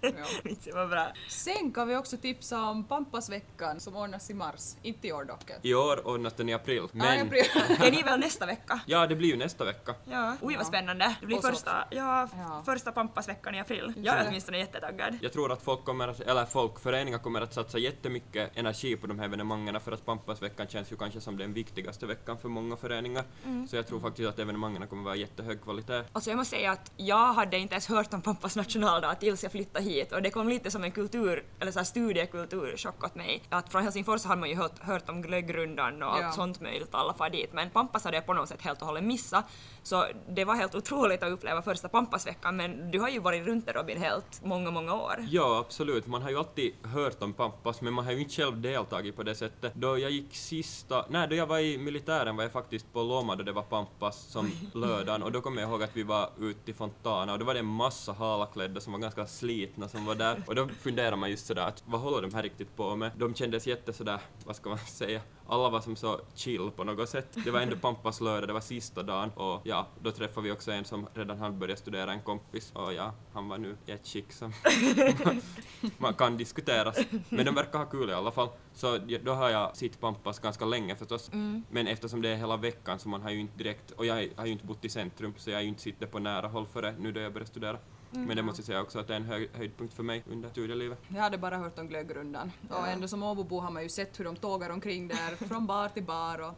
[0.00, 0.25] ja.
[0.44, 1.06] Vitsi vad bra.
[1.28, 4.74] Sen kan vi också tipsa om Pampasveckan som ordnas i mars.
[4.82, 5.50] Inte i år dock.
[5.62, 7.44] I år ordnas den i april, Ja, i men april.
[7.86, 8.80] Är ni väl nästa vecka?
[8.86, 9.94] ja, det blir ju nästa vecka.
[10.04, 10.36] Ja.
[10.42, 11.16] Oj vad spännande.
[11.20, 12.62] Det blir första, ja, Ja.
[12.64, 13.92] första pampasveckan i april.
[13.96, 15.18] Jag är åtminstone jättetaggad.
[15.22, 19.06] Jag tror att folk kommer att, eller folk, föreningar kommer att satsa jättemycket energi på
[19.06, 22.76] de här evenemangen för att Pampasveckan känns ju kanske som den viktigaste veckan för många
[22.76, 23.24] föreningar.
[23.68, 26.04] Så jag tror faktiskt att evenemangen kommer vara jättehög kvalitet.
[26.12, 29.52] Alltså jag måste säga att jag hade inte ens hört om pappas nationaldag tills jag
[29.52, 33.42] flyttade hit och det kom lite som en kultur, eller så här studiekulturchock åt mig.
[33.48, 36.24] Att från Helsingfors har man ju hört, hört om glöggrundan och Ja.
[36.24, 38.86] allt sånt möjligt, alla far dit, men Pampas hade jag på något sätt helt och
[38.86, 39.44] hållet missat.
[39.82, 43.66] Så det var helt otroligt att uppleva första Pampasveckan, men du har ju varit runt
[43.66, 45.26] där Robin helt många, många år.
[45.30, 46.06] Ja, absolut.
[46.06, 49.22] Man har ju alltid hört om Pampas, men man har ju inte själv deltagit på
[49.22, 49.74] det sättet.
[49.74, 51.04] Då jag gick sista...
[51.08, 54.16] Nej, då jag var i militären var jag faktiskt på Loma då det var Pampas
[54.32, 57.44] som lördagen och då kommer jag ihåg att vi var ute i Fontana och då
[57.44, 61.16] var det en massa halaklädda som var ganska slitna som var där och då funderar
[61.16, 63.10] man just sådär att vad håller de här riktigt på med?
[63.16, 67.08] De kändes jätte sådär, vad ska man säga, alla var som så chill på något
[67.08, 67.36] sätt.
[67.44, 70.72] Det var ändå Pampas lördag, det var sista dagen och ja, då träffade vi också
[70.72, 74.06] en som redan hade börjat studera, en kompis och ja, han var nu i ett
[74.06, 74.52] skick som
[75.98, 76.98] man kan diskuteras.
[77.28, 78.48] Men de verkar ha kul i alla fall.
[78.74, 81.30] Så då har jag sett Pampas ganska länge förstås.
[81.70, 84.46] Men eftersom det är hela veckan så man har ju inte direkt, och jag har
[84.46, 86.66] ju inte bott i centrum så jag har ju inte sett det på nära håll
[86.66, 87.78] före nu då jag började studera.
[88.10, 90.48] Men det måste jag säga också att det är en hög, höjdpunkt för mig under
[90.48, 90.98] studielivet.
[91.08, 92.52] Jag hade bara hört om glöggrundan.
[92.70, 95.88] Och ändå som Åbobo har man ju sett hur de tågar omkring där från bar
[95.88, 96.54] till bar och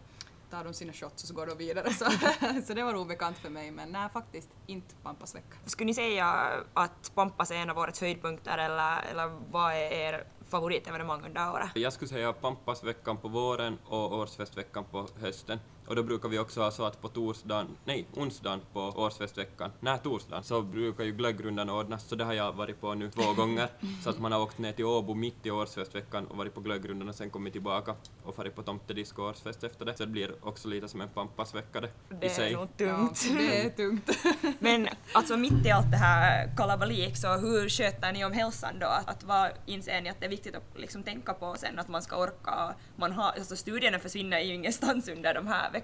[0.51, 1.91] tar de sina shots och så går de vidare.
[1.93, 2.05] Så,
[2.67, 5.57] så det var obekant för mig men nej faktiskt inte Pampasvecka.
[5.65, 6.27] Skulle ni säga
[6.75, 11.69] att Pampas är en av årets höjdpunkter eller, eller vad är er favoritevenemang under året?
[11.75, 15.59] Jag skulle säga Pampasveckan på våren och Årsfestveckan på hösten.
[15.89, 19.99] Och då brukar vi också ha så att på torsdagen, nej, onsdagen på Årsfestveckan, nej,
[20.03, 23.69] torsdagen, så brukar ju glöggrundan ordnas, så det har jag varit på nu två gånger.
[24.05, 27.09] Så att man har åkt ner till Åbo mitt i Årsfestveckan och varit på glöggrundan
[27.09, 29.97] och sen kommit tillbaka och farit på tomtedisco och årsfest efter det.
[29.97, 32.53] Så det blir också lite som en Pampasvecka det, Det i sig.
[32.53, 33.27] är nog tungt.
[33.31, 34.11] Ja, det är tungt.
[34.59, 38.87] Men alltså mitt i allt det här kalabalik, så hur sköter ni om hälsan då?
[38.87, 41.89] Att, att vad inser ni att det är viktigt att liksom tänka på sen, att
[41.89, 42.75] man ska orka?
[42.97, 45.78] Man har, alltså studierna försvinner ju ingenstans under de här veckorna.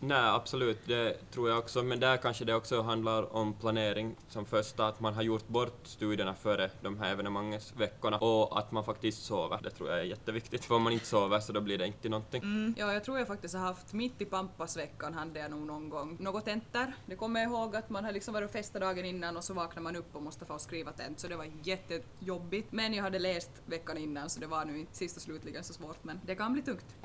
[0.00, 1.82] Nej, absolut, det tror jag också.
[1.82, 5.80] Men där kanske det också handlar om planering som första, att man har gjort bort
[5.82, 9.60] studierna före de här evenemangsveckorna och att man faktiskt sover.
[9.62, 10.64] Det tror jag är jätteviktigt.
[10.64, 12.74] För om man inte sover så då blir det inte någonting.
[12.76, 16.16] Ja, jag tror jag faktiskt har haft mitt i Pampasveckan hade jag nog någon gång
[16.20, 16.92] något tentor.
[17.06, 19.54] Det kommer jag ihåg att man har liksom varit och festat dagen innan och så
[19.54, 22.72] vaknar man upp och måste få skriva tent så det var jättejobbigt.
[22.72, 25.72] Men jag hade läst veckan innan så det var nu inte sist och slutligen så
[25.72, 26.96] svårt men det kan bli tungt.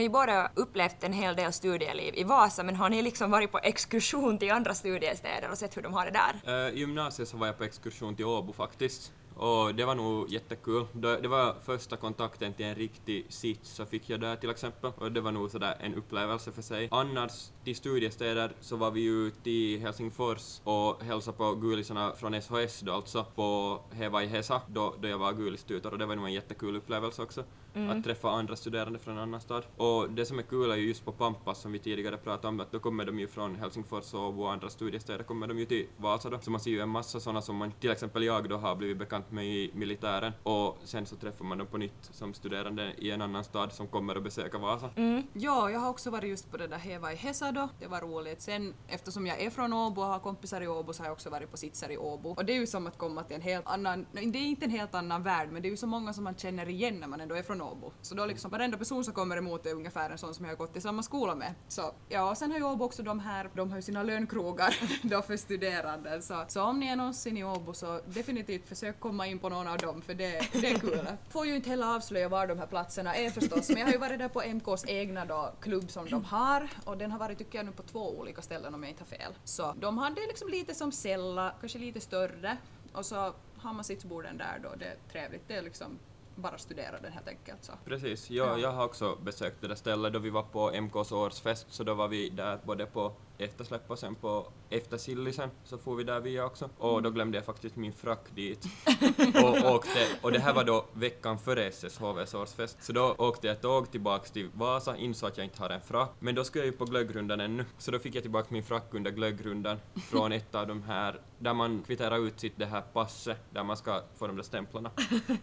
[0.00, 3.52] Har ju båda upplevt en hel del studieliv i Vasa, men har ni liksom varit
[3.52, 6.68] på exkursion till andra studiestäder och sett hur de har det där?
[6.68, 9.12] Eh, I gymnasiet så var jag på exkursion till Åbo faktiskt.
[9.34, 10.86] Och det var nog jättekul.
[10.92, 14.92] Det det var första kontakten till en riktig sits så fick jag där till exempel.
[14.98, 16.88] Och det var nog sådär en upplevelse för sig.
[16.90, 22.80] Annars till studiestäder så var vi ju till Helsingfors och hälsade på gulisarna från SHS
[22.80, 26.26] då alltså på Heva i Hesa då, då jag var gulistutor och det var nog
[26.26, 27.44] en jättekul upplevelse också.
[27.74, 29.64] Att träffa andra studerande från en annan stad.
[29.76, 32.60] Och det som är kul är ju just på Pampas som vi tidigare pratade om
[32.60, 35.66] att då kommer de ju från Helsingfors och Åbo och andra studiestäder kommer de ju
[35.66, 36.38] till Vasa då.
[36.38, 38.98] Så man ser ju en massa sådana som man, till exempel jag då har blivit
[38.98, 43.10] bekant med i militären och sen så träffar man dem på nytt som studerande i
[43.10, 44.90] en annan stad som kommer att besöka Vasa.
[45.32, 47.68] Ja, jag har också varit just på det där Heva i Hesa då.
[47.80, 48.40] Det var roligt.
[48.40, 51.30] Sen eftersom jag är från Åbo och har kompisar i Åbo så har jag också
[51.30, 52.30] varit på sitser i Åbo.
[52.30, 54.70] Och det är ju som att komma till en helt annan, det är inte en
[54.70, 57.20] helt annan värld men det är ju så många som man känner igen när man
[57.20, 57.92] ändå är från Åbo.
[58.02, 60.56] Så då liksom varenda person som kommer emot är ungefär en sån som jag har
[60.56, 61.54] gått i samma skola med.
[61.68, 64.76] Så ja, och sen har ju Åbo också de här, de har ju sina lönkrogar
[65.02, 66.22] då för studerande.
[66.22, 69.66] Så, så om ni är någonsin i Åbo så definitivt försök komma in på någon
[69.66, 71.06] av dem för det, det är kul.
[71.30, 73.98] Får ju inte heller avslöja var de här platserna är förstås men jag har ju
[73.98, 77.58] varit där på MKs egna då, klubb som de har och den har varit tycker
[77.58, 79.32] jag nu på två olika ställen om jag inte har fel.
[79.44, 82.56] Så de hade liksom lite som Sella, kanske lite större.
[82.92, 85.48] Och så har man sittborden där då, det är trevligt.
[85.48, 85.98] Det är liksom
[86.40, 87.64] bara studera den helt enkelt.
[87.64, 87.72] Så.
[87.84, 88.58] Precis, jag, Ja.
[88.58, 91.94] jag har också besökt det där stället då vi var på MKs årsfest, så då
[91.94, 96.40] var vi där både på eftersläpp och sen på eftersillisen, så får vi där vi
[96.40, 96.70] också.
[96.78, 98.64] Och då glömde jag faktiskt min frack dit.
[99.44, 103.60] och, åkte, och det här var då veckan före SSHVs årsfest, så då åkte jag
[103.60, 106.72] tåg tillbaks till Vasa, insåg att jag inte har en frack, men då skulle jag
[106.72, 109.76] ju på glöggrundan ännu, så då fick jag tillbaka min frack under glöggrundan
[110.10, 113.76] från ett av de här, där man kvitterar ut sitt det här passet, där man
[113.76, 114.90] ska få de där stämplarna.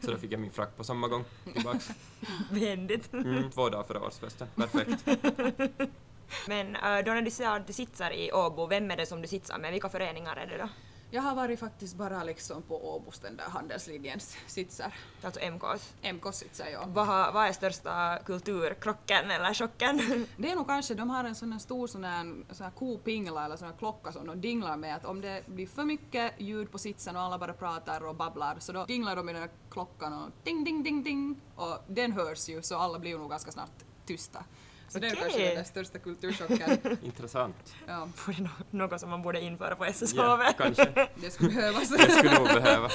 [0.02, 1.90] Så då fick jag min frack på samma gång tillbaks.
[2.52, 3.14] Behändigt.
[3.14, 4.48] Mm, två dagar före årsfesten.
[4.56, 5.06] Perfekt.
[6.48, 9.22] Men äh, då när du säger att du sitter i Åbo, vem är det som
[9.22, 9.72] du sitter med?
[9.72, 10.70] Vilka föreningar är det då?
[11.12, 14.94] Jag har varit faktiskt bara liksom på Åbos den där handelslinjens sitsar.
[15.22, 15.94] Alltså MKs.
[16.14, 16.88] MK sitsar jag.
[16.88, 20.02] Vad, har- vad är största kulturkrocken eller chocken?
[20.38, 23.46] Det är nog kanske, de har en sån här stor sån här, sån här kopingla
[23.46, 26.72] eller sån här klocka som de dinglar med att om det blir för mycket ljud
[26.72, 29.52] på sitsen och alla bara pratar och babblar så då dinglar de i den här
[29.72, 33.52] klockan och ding ding ding ding och den hörs ju så alla blir nog ganska
[33.52, 34.44] snart tysta.
[34.90, 36.98] Så det är kanske den största kulturchocken.
[37.04, 37.76] Intressant.
[37.88, 38.38] Ja, Vore
[38.72, 40.18] nå- något som man borde införa på SSHV.
[40.22, 41.08] Ja, kanske.
[41.22, 41.90] det skulle behövas.
[41.90, 42.90] Det skulle nog behöva.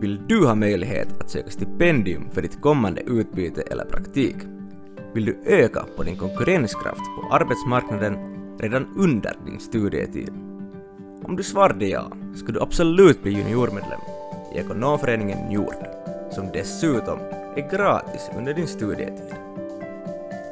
[0.00, 4.36] Vill du ha möjlighet att söka stipendium för ditt kommande utbyte eller praktik?
[5.14, 8.16] Vill du öka på din konkurrenskraft på arbetsmarknaden
[8.58, 10.49] redan under din studietid?
[11.24, 14.00] Om du svarade ja, skulle du absolut bli juniormedlem
[14.54, 15.86] i ekonomföreningen Njord,
[16.30, 17.18] som dessutom
[17.56, 19.34] är gratis under din studietid.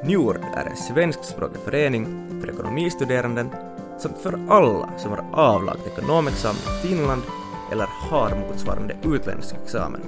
[0.04, 2.06] Njord är en svenskspråkig förening
[2.40, 3.48] för ekonomistuderanden
[3.98, 7.22] samt för alla som har avlagt ekonomexamen i Finland
[7.72, 10.00] eller har motsvarande utländsk examen.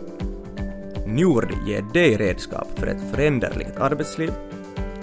[1.07, 4.33] Njord ger dig redskap för ett föränderligt arbetsliv.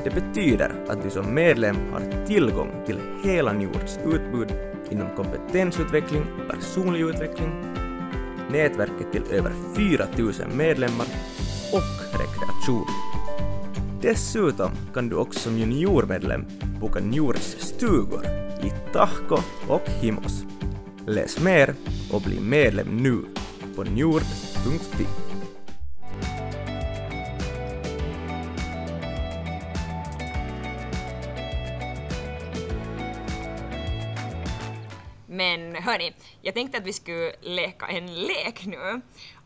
[0.03, 4.47] Det betyder att du som medlem har tillgång till hela Njords utbud
[4.91, 7.51] inom kompetensutveckling och personlig utveckling,
[8.51, 11.07] nätverket till över 4000 medlemmar
[11.73, 12.87] och rekreation.
[14.01, 16.45] Dessutom kan du också som juniormedlem
[16.81, 18.25] boka Njures stugor
[18.63, 20.43] i Tahko och Himos.
[21.05, 21.73] Läs mer
[22.11, 23.17] och bli medlem nu
[23.75, 25.26] på njord.fi.
[35.37, 39.01] Men hörni, jag tänkte att vi skulle leka en lek nu.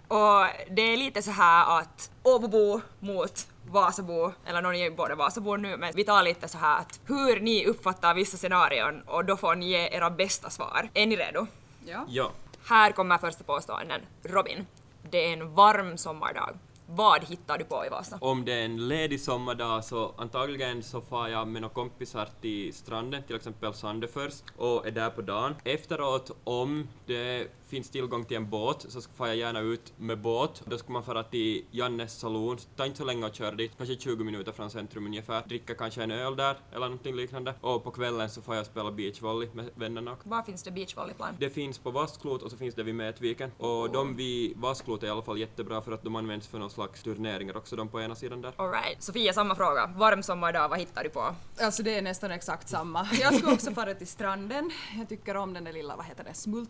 [0.08, 5.16] Och det är lite så här att Åbobo mot Vasabo, eller någon är ju både
[5.16, 9.26] Vasabo nu, men vi tar lite så här att hur ni uppfattar vissa scenarion och
[9.26, 10.90] då får ni ge era bästa svar.
[10.94, 11.48] Är ni redo?
[11.86, 12.06] Ja.
[12.10, 12.32] Ja.
[12.68, 14.02] Här kommer första påståenden.
[14.24, 14.68] Robin,
[15.10, 16.58] det är en varm sommardag.
[16.96, 18.18] Vad hittar du på i Vasa?
[18.22, 22.74] Om det är en ledig sommardag så antagligen så far jag med några kompisar till
[22.74, 25.56] stranden, till exempel Sandefors, och är där på dagen.
[25.64, 30.62] Efteråt, om det finns tillgång till en båt, så far jag gärna ut med båt.
[30.66, 33.96] Då ska man fara till Jannes saloon, ta inte så länge att köra dit, kanske
[33.96, 35.44] 20 minuter från centrum ungefär.
[35.48, 37.54] Dricka kanske en öl där, eller någonting liknande.
[37.62, 40.18] Och på kvällen så får jag spela beachvolley med vännerna.
[40.24, 41.36] Var finns det beachvolleyplan?
[41.40, 43.52] Det finns på Vasklot och så finns det vid Mätviken.
[43.58, 46.70] Och de vid Vasklot är i alla fall jättebra för att de används för någon
[46.70, 48.54] slags turneringar också, de på ena sidan där.
[48.56, 49.94] Alright, Sofia samma fråga.
[49.96, 51.36] Varm sommardag, vad hittar du på?
[51.62, 53.08] Alltså det är nästan exakt samma.
[53.22, 54.72] Jag skulle också fara till stranden.
[54.98, 56.70] Jag tycker om den där lilla, vad heter det, Smult,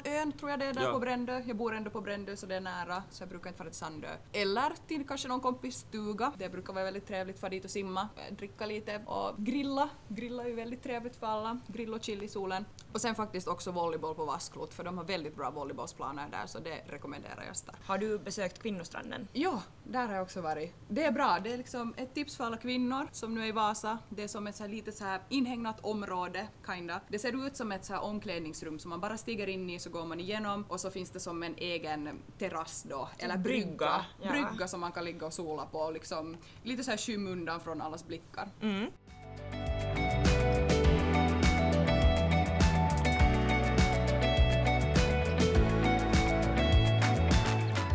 [0.00, 0.92] Smultronön tror jag det är där Ja.
[0.92, 1.42] på Brändö.
[1.46, 3.78] Jag bor ändå på Brändö så det är nära så jag brukar inte fara till
[3.78, 4.08] Sandö.
[4.32, 6.32] Eller till kanske någon kompis stuga.
[6.38, 9.88] Det brukar vara väldigt trevligt, fara dit och simma, eh, dricka lite och grilla.
[10.08, 11.58] Grilla är ju väldigt trevligt för alla.
[11.66, 12.64] Grill och chill i solen.
[12.92, 16.58] Och sen faktiskt också volleyboll på Vasklot för de har väldigt bra volleybollsplaner där så
[16.58, 17.86] det rekommenderar jag starkt.
[17.86, 19.28] Har du besökt Kvinnostranden?
[19.32, 20.74] Ja, där har jag också varit.
[20.88, 23.52] Det är bra, det är liksom ett tips för alla kvinnor som nu är i
[23.52, 23.98] Vasa.
[24.08, 27.00] Det är som ett så här litet så här inhägnat område, kinda.
[27.08, 29.90] Det ser ut som ett så här omklädningsrum som man bara stiger in i så
[29.90, 33.66] går man igenom och så finns det som en egen terrass då, eller brygga.
[33.68, 34.30] brygga, ja.
[34.30, 37.80] Brygga som man kan ligga och sola på och liksom lite så här skymundan från
[37.80, 38.48] allas blickar.
[38.60, 38.86] Mm.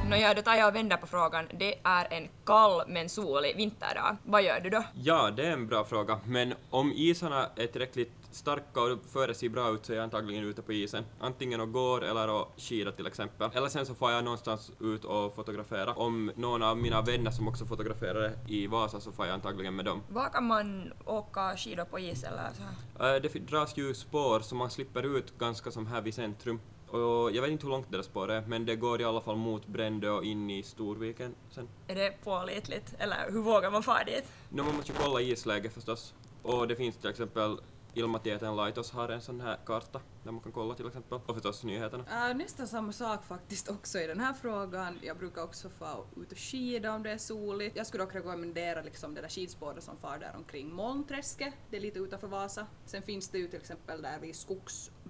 [0.09, 1.45] Nåja, då tar jag och vänder på frågan.
[1.59, 4.17] Det är en kall men solig vinterdag.
[4.23, 4.83] Vad gör du då?
[4.93, 6.19] Ja, det är en bra fråga.
[6.25, 10.43] Men om isarna är tillräckligt starka och före ser bra ut så är jag antagligen
[10.43, 11.03] ute på isen.
[11.19, 13.49] Antingen och går eller och skidar till exempel.
[13.53, 15.93] Eller sen så får jag någonstans ut och fotografera.
[15.93, 19.85] Om någon av mina vänner som också fotograferar i Vasa så får jag antagligen med
[19.85, 20.03] dem.
[20.09, 22.63] Var kan man åka skidor på is eller så
[23.03, 23.15] här?
[23.15, 26.59] Eh, Det dras ju spår så man slipper ut ganska som här vid centrum.
[26.87, 29.21] Och jag vet inte hur långt det där spåret är, men det går i alla
[29.21, 31.67] fall mot Brändö och in i Storviken sen.
[31.87, 32.95] Är det pålitligt?
[32.99, 34.31] Eller hur vågar man fara dit?
[34.49, 36.13] Nu man måste ju kolla isläget förstås.
[36.41, 37.57] Och det finns till exempel
[37.97, 41.19] Ilmatieteen laitos har en sån här karta där man kan kolla till exempel.
[41.25, 42.29] Och förstås nyheterna.
[42.29, 44.99] Äh, nästan samma sak faktiskt också i den här frågan.
[45.01, 47.75] Jag brukar också få ut och skida om det är soligt.
[47.75, 51.53] Jag skulle dock rekommendera liksom det där skidspåret som far där omkring Molnträsket.
[51.69, 52.67] Det är lite utanför Vasa.
[52.85, 54.35] Sen finns det ju till exempel där vid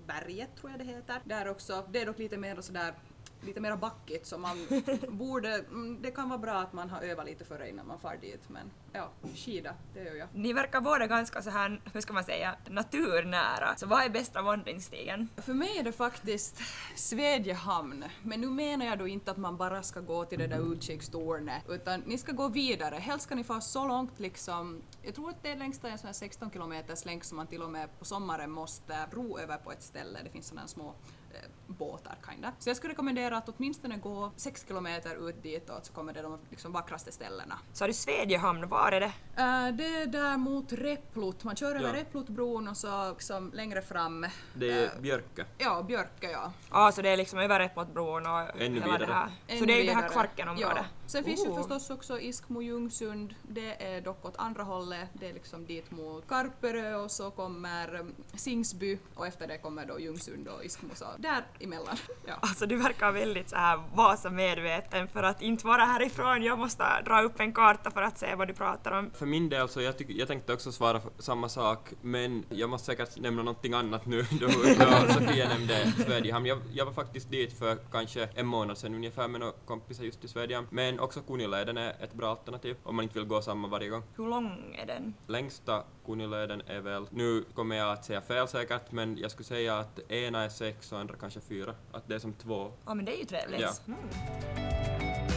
[0.08, 1.22] Berget tror jag det heter.
[1.24, 1.86] Där också.
[1.92, 2.94] Det är dock lite mer sådär
[3.42, 4.58] lite mer backigt så man
[5.10, 8.18] borde, mm, det kan vara bra att man har övat lite före innan man far
[8.22, 10.28] dit men ja, skida, det gör jag.
[10.34, 13.76] Ni verkar båda ganska så här, hur ska man säga, naturnära.
[13.78, 15.30] Så vad är bästa vandringsstigen?
[15.38, 16.62] För mig är det faktiskt
[16.96, 20.74] Svedjehamn, men nu menar jag då inte att man bara ska gå till det där
[20.74, 22.96] utkikstornet, utan ni ska gå vidare.
[22.96, 26.08] Helst ska ni få så långt liksom, jag tror att det är längsta en sån
[26.08, 29.72] här 16 kilometers länk som man till och med på sommaren måste ro över på
[29.72, 30.20] ett ställe.
[30.24, 30.96] Det finns sådana små
[31.68, 32.52] båtar kinda.
[32.60, 36.40] Så jag skulle rekommendera att åtminstone gå 6 kilometer ut ditåt så kommer det de
[36.50, 37.60] liksom vackraste ställena.
[37.74, 39.06] Sa du Svedjehamn, var är det?
[39.06, 41.94] Uh, det är där mot Replot, man kör över Ja.
[41.94, 44.26] Replotbron och så liksom längre fram.
[44.54, 45.46] Det är eh, Björke.
[45.58, 46.52] Ja, Björka ja.
[46.72, 49.14] Ja, så det är liksom över Repåtbron och Ännu hela det vidare.
[49.14, 49.28] här.
[49.48, 50.10] Så Ännu det är ju det här.
[50.10, 50.78] Kvarkenområdet.
[50.78, 50.86] Ja.
[51.08, 55.34] Sen finns ju förstås också Iskmo Ljungsund, det är dock åt andra hållet, det är
[55.34, 60.48] liksom dit mot Karperö och så kommer um, Singsby och efter det kommer då Ljungsund
[60.48, 61.98] och Iskmo så däremellan.
[62.26, 62.34] Ja.
[62.58, 66.44] Alltså du verkar väldigt så här Vasa-medveten för att inte vara härifrån.
[66.44, 69.12] Jag måste dra upp en karta för att se vad du pratar om.
[69.14, 72.86] För min del så jag, tycker, jag tänkte också svara samma sak, men jag måste
[72.86, 76.46] säkert nämna någonting annat nu då, då Sofia nämnde Svedjehamn.
[76.46, 80.24] Jag, jag var faktiskt dit för kanske en månad sedan ungefär med några kompisar just
[80.24, 80.68] i Svedjehamn.
[80.72, 84.04] Men också Kunileden är ett bra alternativ om man inte vill gå samma varje gång.
[84.16, 85.14] Hur lång är den?
[85.28, 89.78] Längsta Kunileden är väl, nu kommer jag att säga fel säkert, men jag skulle säga
[89.78, 91.76] att ena är sex och andra kanske fyra.
[91.92, 92.72] Att det är som två.
[92.86, 93.62] Ja men det är ju trevligt.
[93.62, 93.72] Ja.
[93.88, 95.37] Mm.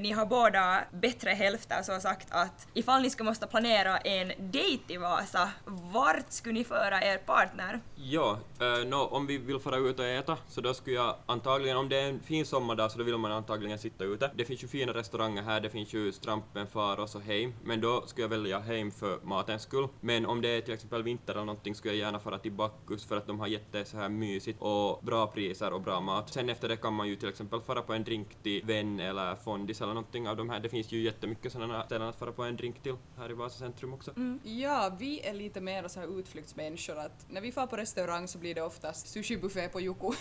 [0.00, 4.94] Ni har båda bättre hälfter så sagt att ifall ni skulle måste planera en dejt
[4.94, 7.80] i Vasa, vart skulle ni föra er partner?
[7.94, 11.76] Ja, eh, no, om vi vill fara ut och äta så då skulle jag antagligen,
[11.76, 14.30] om det är en fin sommardag så då vill man antagligen sitta ute.
[14.34, 18.06] Det finns ju fina restauranger här, det finns ju Strampen, Faros och Heim, men då
[18.06, 19.88] skulle jag välja Heim för matens skull.
[20.00, 23.04] Men om det är till exempel vinter eller någonting skulle jag gärna fara till Bacchus
[23.04, 26.32] för att de har jätte så här mysigt och bra priser och bra mat.
[26.32, 29.34] Sen efter det kan man ju till exempel fara på en drink till Vän eller
[29.34, 30.60] Fondis eller någonting av de här.
[30.60, 33.58] Det finns ju jättemycket sådana ställen att fara på en drink till här i Vasa
[33.58, 34.12] centrum också.
[34.42, 38.38] Ja, vi är lite mer så här utflyktsmänniskor att när vi får på restaurang så
[38.38, 40.12] blir det oftast sushibuffé på Joko.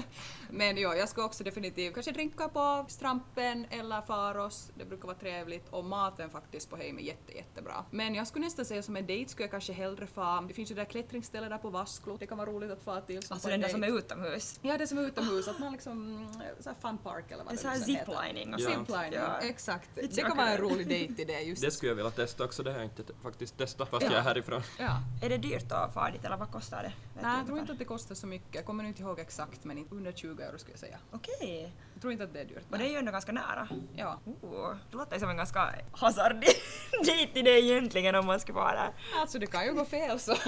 [0.50, 5.16] Men ja, jag ska också definitivt kanske dricka på Strampen eller Faros, det brukar vara
[5.16, 7.84] trevligt och maten faktiskt på Heim är jätte, jättebra.
[7.90, 10.70] Men jag skulle nästan säga som en dejt skulle jag kanske hellre få, det finns
[10.70, 13.34] ju det där klättringsstället där på Vasklo, det kan vara roligt att få till som
[13.34, 14.58] Alltså den en där som är utomhus.
[14.62, 16.26] Ja, det som är utomhus, att man liksom,
[16.60, 17.78] så här fun park eller vad Det är det, så här
[18.24, 18.70] ziplining och Ja.
[18.70, 18.88] sånt.
[19.04, 19.46] Ziplining, Ja.
[19.48, 19.90] exakt.
[19.94, 21.62] Det kan vara en rolig dejt i det just.
[21.62, 24.10] Det skulle jag vilja testa också, det har jag inte te- faktiskt testat fast Ja.
[24.10, 24.62] jag är härifrån.
[24.78, 24.96] Ja.
[25.22, 26.92] Är det dyrt att fara dit eller vad kostar det?
[27.14, 28.54] Vet Nej, jag tror inte att det kostar så mycket.
[28.54, 30.98] Jag kommer inte ihåg exakt, men inte under 20 euro skulle jag säga.
[31.10, 31.72] Okej.
[31.94, 32.64] Jag tror inte att det är dyrt.
[32.70, 33.68] Och det är ju ändå ganska nära.
[33.96, 34.20] Ja.
[34.42, 36.48] Oh, det låter som en ganska hazardig
[37.04, 38.90] dejt idé egentligen om man skulle vara där.
[39.20, 40.34] Alltså det kan ju gå fel så.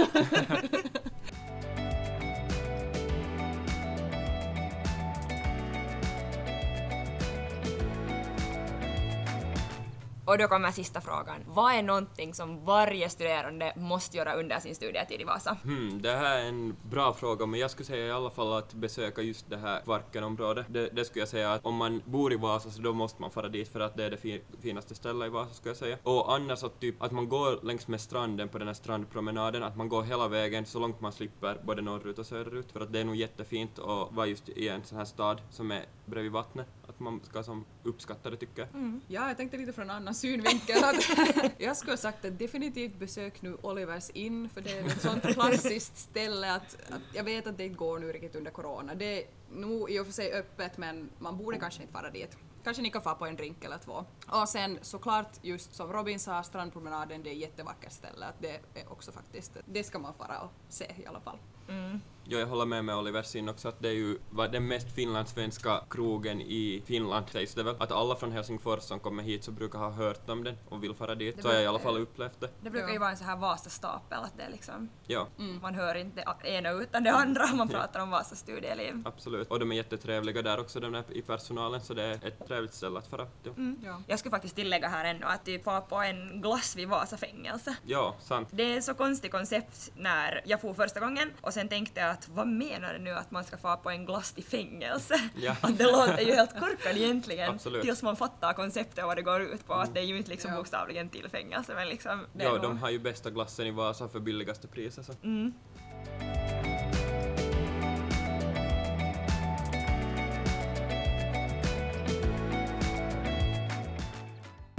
[10.27, 11.45] Och då kommer sista frågan.
[11.47, 15.57] Vad är någonting som varje studerande måste göra under sin studietid i Vasa?
[15.63, 18.75] Hmm, det här är en bra fråga, men jag skulle säga i alla fall att
[18.75, 20.67] besöka just det här Kvarkenområdet.
[20.69, 23.31] Det, det skulle jag säga att om man bor i Vasa så då måste man
[23.31, 25.99] fara dit för att det är det fi, finaste stället i Vasa skulle jag säga.
[26.03, 29.77] Och annars att typ att man går längs med stranden på den här strandpromenaden, att
[29.77, 33.01] man går hela vägen så långt man slipper både norrut och söderut för att det
[33.01, 36.67] är nog jättefint att vara just i en sån här stad som är bredvid vattnet.
[36.89, 39.01] Att man ska som uppskatta det tycker jag.
[39.09, 40.85] Ja, jag tänkte lite från annan synvinkel.
[40.85, 41.11] Att
[41.59, 45.23] jag skulle ha sagt att definitivt besök nu Olivers Inn, för det är ett sånt
[45.23, 48.95] klassiskt ställe att, att jag vet att det inte går nu riktigt under corona.
[48.95, 52.37] Det är nog i och för sig öppet, men man borde kanske inte fara dit.
[52.65, 54.05] Kanske ni kan få på en drink eller två.
[54.29, 58.27] Och sen såklart, just som Robin sa, strandpromenaden, det är ett jättevackert ställe.
[58.27, 61.39] Att det är också faktiskt, det ska man fara och se i alla fall.
[61.69, 62.01] Mm.
[62.29, 64.93] Ja, jag håller med med Oliver Sin också att det är ju vad den mest
[64.95, 67.77] finlandssvenska krogen i Finland sägs det väl.
[67.79, 70.95] Att alla från Helsingfors som kommer hit så brukar ha hört om den och vill
[70.95, 71.37] fara dit.
[71.37, 72.49] Det Så har jag i alla fall upplevt det.
[72.61, 72.93] Det brukar Ja.
[72.93, 75.27] ju vara en så här Vasa-stapel, att det är liksom, Ja,
[75.63, 79.03] man hör inte det ena utan det andra om man pratar om Vasas studieliv.
[79.07, 79.49] absolut.
[79.51, 82.75] Och de är jättetrevliga där också, de där i personalen, så det är ett trevligt
[82.75, 83.53] ställe att fara till.
[83.53, 83.79] Mm.
[83.85, 84.03] Ja.
[84.07, 87.77] Jag skulle faktiskt tillägga här ändå att typ var på en glass vid Vasa fängelse.
[87.87, 88.49] Ja, sant.
[88.51, 92.29] Det är så konstigt koncept när jag for första gången och sen tänkte jag att
[92.29, 95.21] vad menar det nu att man ska få på en glass till fängelse?
[95.37, 95.57] Ja.
[95.61, 97.83] Att det låter ju helt korkat egentligen Absolut.
[97.83, 99.75] tills man fattar konceptet och vad det går ut på.
[99.75, 100.57] Att det är ju inte liksom Ja.
[100.57, 104.21] bokstavligen till fängelse men liksom Ja, nog- de har ju bästa glassen i Vasa för
[104.21, 105.07] billigaste priset.
[105.07, 105.13] Så.
[105.23, 105.53] Mm.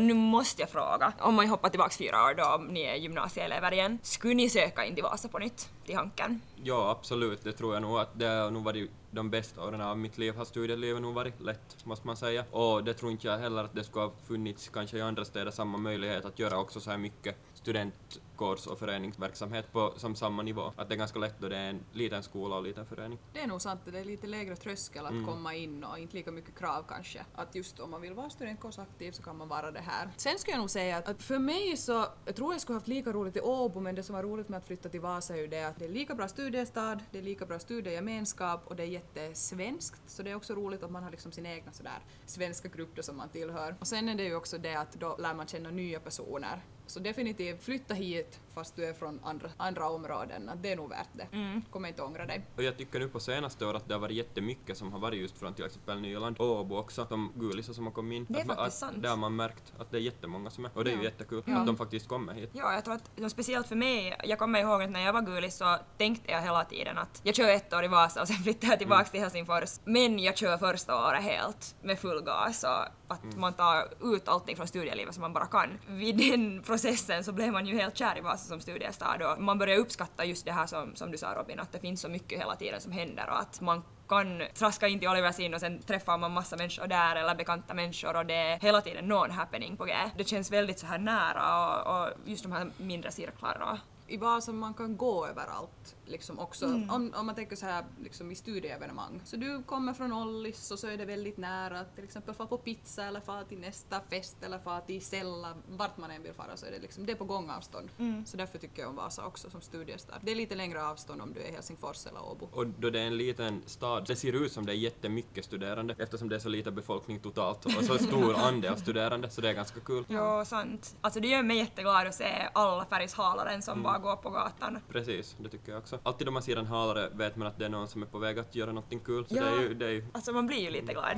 [0.08, 3.74] Nu måste jag fråga, om man hoppar tillbaka fyra år då, om ni är gymnasieelever
[3.74, 6.42] igen, skulle ni söka in till Vasa på nytt, till Hanken?
[6.64, 7.44] Ja, absolut.
[7.44, 10.36] Det tror jag nog att det har nog varit de bästa åren av mitt liv.
[10.36, 12.46] Har studielivet nog varit lätt, måste man säga.
[12.52, 15.52] Och det tror inte jag heller att det skulle ha funnits kanske i andra städer
[15.52, 17.36] samma möjlighet att göra också så här mycket
[17.68, 20.74] studentkårs och föreningsverksamhet på som samma nivå.
[20.76, 23.20] Att det är ganska lätt då det är en liten skola och liten förening.
[23.34, 25.26] Det är nog sant, det är lite lägre tröskel att Mm.
[25.26, 27.26] komma in och inte lika mycket krav kanske.
[27.36, 30.10] Att just om man vill vara studentkårsaktiv så kan man vara det här.
[30.18, 32.88] Sen skulle jag nog säga att, att för mig så, jag tror jag skulle haft
[32.88, 35.38] lika roligt i Åbo men det som var roligt med att flytta till Vasa är
[35.42, 38.84] ju det att det är lika bra studiestad, det är lika bra studiegemenskap och det
[38.84, 42.68] är jättesvenskt så det är också roligt att man har liksom sin egna sådär svenska
[42.68, 43.76] grupp som man tillhör.
[43.80, 46.62] Och sen är det ju också det att då lär man känna nya personer.
[46.88, 50.90] Så definitivt flytta hit fast du är från andra, andra områden, att det är nog
[50.90, 51.28] värt det.
[51.72, 52.42] Kommer inte ångra dig.
[52.56, 55.20] Och jag tycker nu på senaste året att det har varit jättemycket som har varit
[55.22, 58.26] just från till exempel Nyland och Åbo också, de gulisar som har kommit in.
[58.30, 59.04] Det är att, man- faktiskt att, sant.
[59.04, 61.04] Det har man märkt att det är jättemånga som är, och det är ju Ja.
[61.04, 61.58] jättekul Ja.
[61.58, 62.50] att de faktiskt kommer hit.
[62.54, 62.94] Ja, jag tror
[63.26, 66.42] att speciellt för mig, jag kommer ihåg att när jag var gulis så tänkte jag
[66.42, 69.20] hela tiden att jag kör ett år i Vasa och sen flyttar jag tillbaks till
[69.20, 69.80] Helsingfors.
[69.86, 74.56] Men jag kör första året helt med full gas och att man tar ut allting
[74.56, 75.70] från studielivet som man bara kan.
[75.88, 79.58] Vid den processen så blev man ju helt kär i Vasa som studiestad och man
[79.58, 82.40] började uppskatta just det här som, som du sa Robin, att det finns så mycket
[82.40, 85.82] hela tiden som händer och att man kan traska in till Olivers in och sen
[85.82, 89.78] träffar man massa människor där eller bekanta människor och det är hela tiden någon happening
[89.78, 89.94] på G.
[90.18, 93.80] Det känns väldigt så här nära och, och just de här mindre cirklarna.
[94.08, 96.66] i Vasa man kan gå överallt liksom också.
[96.66, 96.90] Mm.
[96.90, 99.22] Om, om man tänker så här liksom i studieevenemang.
[99.26, 102.48] Så du kommer från Ollis och så är det väldigt nära att till exempel få
[102.48, 106.34] på pizza eller få till nästa fest eller få till Sella, vart man än vill
[106.34, 107.90] fara så är det liksom det är på gångavstånd.
[107.98, 108.26] Mm.
[108.26, 110.20] Så därför tycker jag om Vasa också som studiestad.
[110.22, 112.50] Det är lite längre avstånd om du är i Helsingfors eller Åbo.
[112.52, 115.96] Och då det är en liten stad, det ser ut som det är jättemycket studerande
[115.98, 119.54] eftersom det är så liten befolkning totalt och så stor andel studerande, så det är
[119.54, 120.06] ganska kul.
[120.08, 120.96] Ja, sant.
[121.02, 124.80] Alltså det gör mig jätteglad att se alla färgshalaren som bara går på gatan.
[124.90, 125.97] Precis, det tycker jag också.
[126.04, 128.18] Alltid om man ser en halare vet man att det är någon som är på
[128.18, 129.44] väg att göra någonting kul, så Ja.
[129.44, 131.18] det är ju, det är ju Alltså man blir ju lite glad.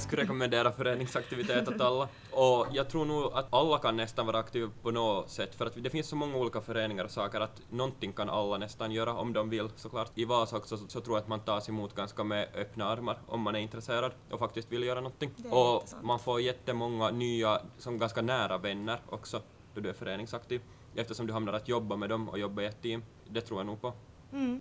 [0.00, 2.08] Jag skulle rekommendera föreningsaktivitet åt alla.
[2.32, 5.72] Och jag tror nog att alla kan nästan vara aktiva på något sätt, för att
[5.76, 9.32] det finns så många olika föreningar och saker att någonting kan alla nästan göra om
[9.32, 10.10] de vill såklart.
[10.14, 13.18] I Vasa också så, så tror jag att man tas emot ganska med öppna armar
[13.26, 15.30] om man är intresserad och faktiskt vill göra någonting.
[15.50, 16.04] Och jättesant.
[16.04, 19.42] man får jättemånga nya, som ganska nära vänner också,
[19.74, 20.60] då du är föreningsaktiv.
[20.94, 23.02] Eftersom du hamnar att jobba med dem och jobba i ett team.
[23.28, 23.92] Det tror jag nog på.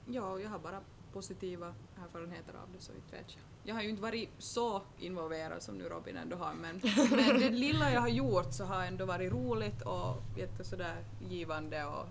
[0.05, 0.79] Ja, och jag har bara
[1.14, 3.43] positiva erfarenheter av det så inte vet jag.
[3.64, 6.82] Jag har ju inte varit så involverad som nu Robin ändå har men,
[7.12, 10.95] men det lilla jag har gjort så har ändå varit roligt och jätte sådär
[11.30, 12.05] givande och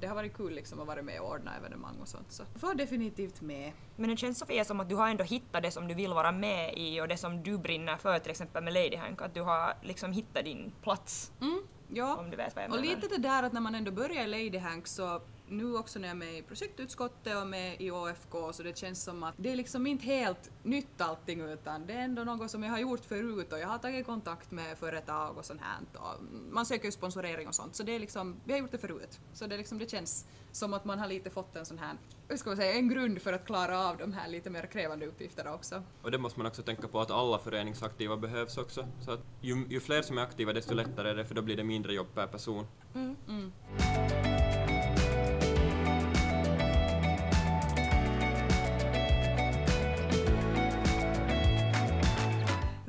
[0.00, 2.74] det har varit kul liksom att vara med och ordna evenemang och sånt så får
[2.74, 3.72] definitivt med.
[3.96, 6.32] Men det känns Sofia som att du har ändå hittat det som du vill vara
[6.32, 9.42] med i och det som du brinner för till exempel med Lady Hank, att du
[9.42, 11.32] har liksom hittat din plats.
[11.40, 12.16] Mm, ja.
[12.16, 12.94] Om du vet vad jag Och menar.
[12.94, 16.08] lite det där att när man ändå börjar i Lady Hank så nu också när
[16.08, 19.52] jag är med i projektutskottet och med i OFK så det känns som att det
[19.52, 23.04] är liksom inte helt nytt allting utan det är ändå något som jag har gjort
[23.04, 26.92] förut och jag har tagit kontakt med företag och sånt här och man söker ju
[26.92, 29.20] sponsorering och sånt så det är liksom, vi har gjort det förut.
[29.32, 31.96] Så det, är liksom, det känns som att man har lite fått en sån här,
[32.28, 35.06] hur ska man säga, en grund för att klara av de här lite mer krävande
[35.06, 35.82] uppgifterna också.
[36.02, 38.86] Och det måste man också tänka på att alla föreningsaktiva behövs också.
[39.00, 41.56] Så att ju, ju fler som är aktiva desto lättare är det för då blir
[41.56, 42.66] det mindre jobb per person.
[42.94, 43.52] Mm.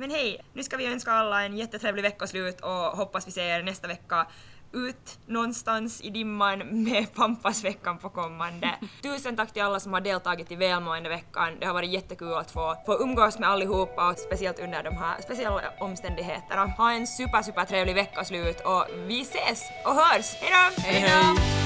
[0.06, 3.62] Men hej, nu ska vi önska alla en jättetrevlig veckoslut och hoppas vi ser er
[3.62, 4.26] nästa vecka
[4.72, 8.70] ut någonstans i dimman med Pampasveckan på kommande.
[9.02, 11.56] Tusen tack till alla som har deltagit i välmående-veckan.
[11.60, 15.20] Det har varit jättekul att få, få umgås med allihopa och speciellt under de här
[15.22, 16.64] speciella omständigheterna.
[16.66, 20.34] Ha en super, super trevlig veckoslut och vi ses och hörs.
[20.34, 20.82] Hejdå!
[20.82, 21.65] Hej då!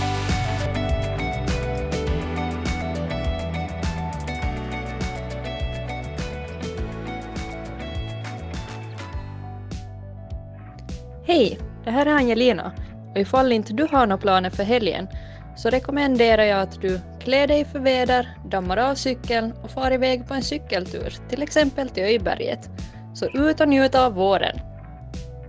[11.30, 12.72] Hej, det här är Angelina
[13.14, 15.08] och ifall inte du har några planer för helgen
[15.56, 20.28] så rekommenderar jag att du klär dig för väder, dammar av cykeln och far iväg
[20.28, 22.70] på en cykeltur, till exempel till Öjberget.
[23.14, 24.60] Så ut och njut av våren!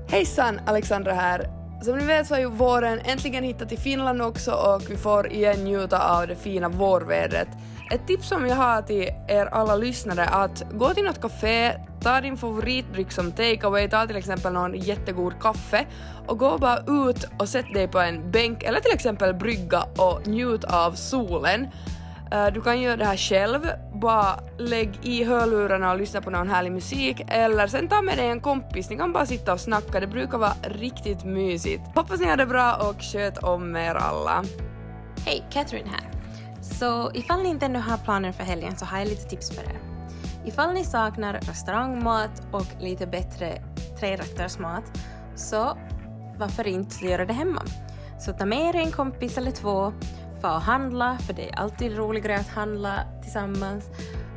[0.10, 1.50] Hejsan, Alexandra här.
[1.82, 5.32] Som ni vet så har ju våren äntligen hittat till Finland också och vi får
[5.32, 7.48] igen njuta av det fina vårvädret.
[7.92, 11.74] Ett tips som jag har till er alla lyssnare är att gå till något café,
[12.02, 15.86] ta din favoritdryck som takeaway, ta till exempel någon jättegod kaffe
[16.28, 20.28] och gå bara ut och sätt dig på en bänk eller till exempel brygga och
[20.28, 21.68] njut av solen.
[22.32, 23.60] Eh, du kan göra det här själv,
[23.94, 28.28] bara lägg i hörlurarna och lyssna på någon härlig musik eller sen ta med dig
[28.28, 31.84] en kompis, ni kan bara sitta och snacka, det brukar vara riktigt mysigt.
[31.96, 34.44] Hoppas ni har det bra och sköt om er alla.
[35.26, 36.11] Hej, Catherine här.
[36.72, 39.64] Så ifall ni inte ännu har planer för helgen så har jag lite tips för
[39.64, 39.80] er.
[40.46, 43.62] Ifall ni saknar restaurangmat och lite bättre
[44.00, 44.84] trerättersmat
[45.36, 45.78] så
[46.38, 47.62] varför inte göra det hemma?
[48.20, 49.94] Så ta med er en kompis eller två,
[50.42, 53.90] få handla, för det är alltid roligare att handla tillsammans,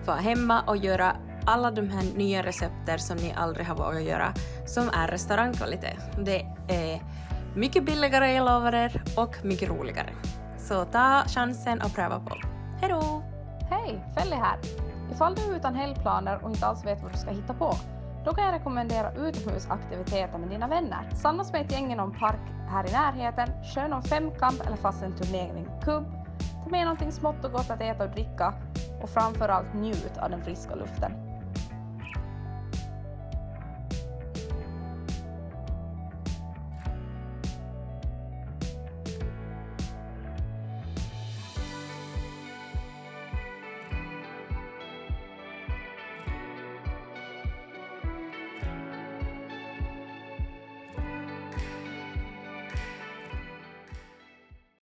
[0.05, 1.17] få hemma och göra
[1.47, 4.35] alla de här nya recepter som ni aldrig har vågat göra,
[4.67, 5.99] som är restaurangkvalitet.
[6.25, 7.03] Det är
[7.57, 10.13] mycket billigare, jag lovar er, och mycket roligare.
[10.65, 12.37] Så ta chansen och pröva på.
[12.81, 13.23] Hej då!
[13.71, 14.59] Hej, Felly här.
[15.13, 17.75] Ifall du är utan helgplaner och inte alls vet vad du ska hitta på,
[18.25, 21.11] då kan jag rekommendera utomhusaktiviteter med dina vänner.
[21.15, 25.03] Samlas med ett gäng i någon park här i närheten, kör någon femkamp eller fast
[25.03, 26.05] en turnering kubb,
[26.65, 28.55] ta med någonting smått och gott att äta och dricka
[29.03, 31.13] och framförallt njut av den friska luften.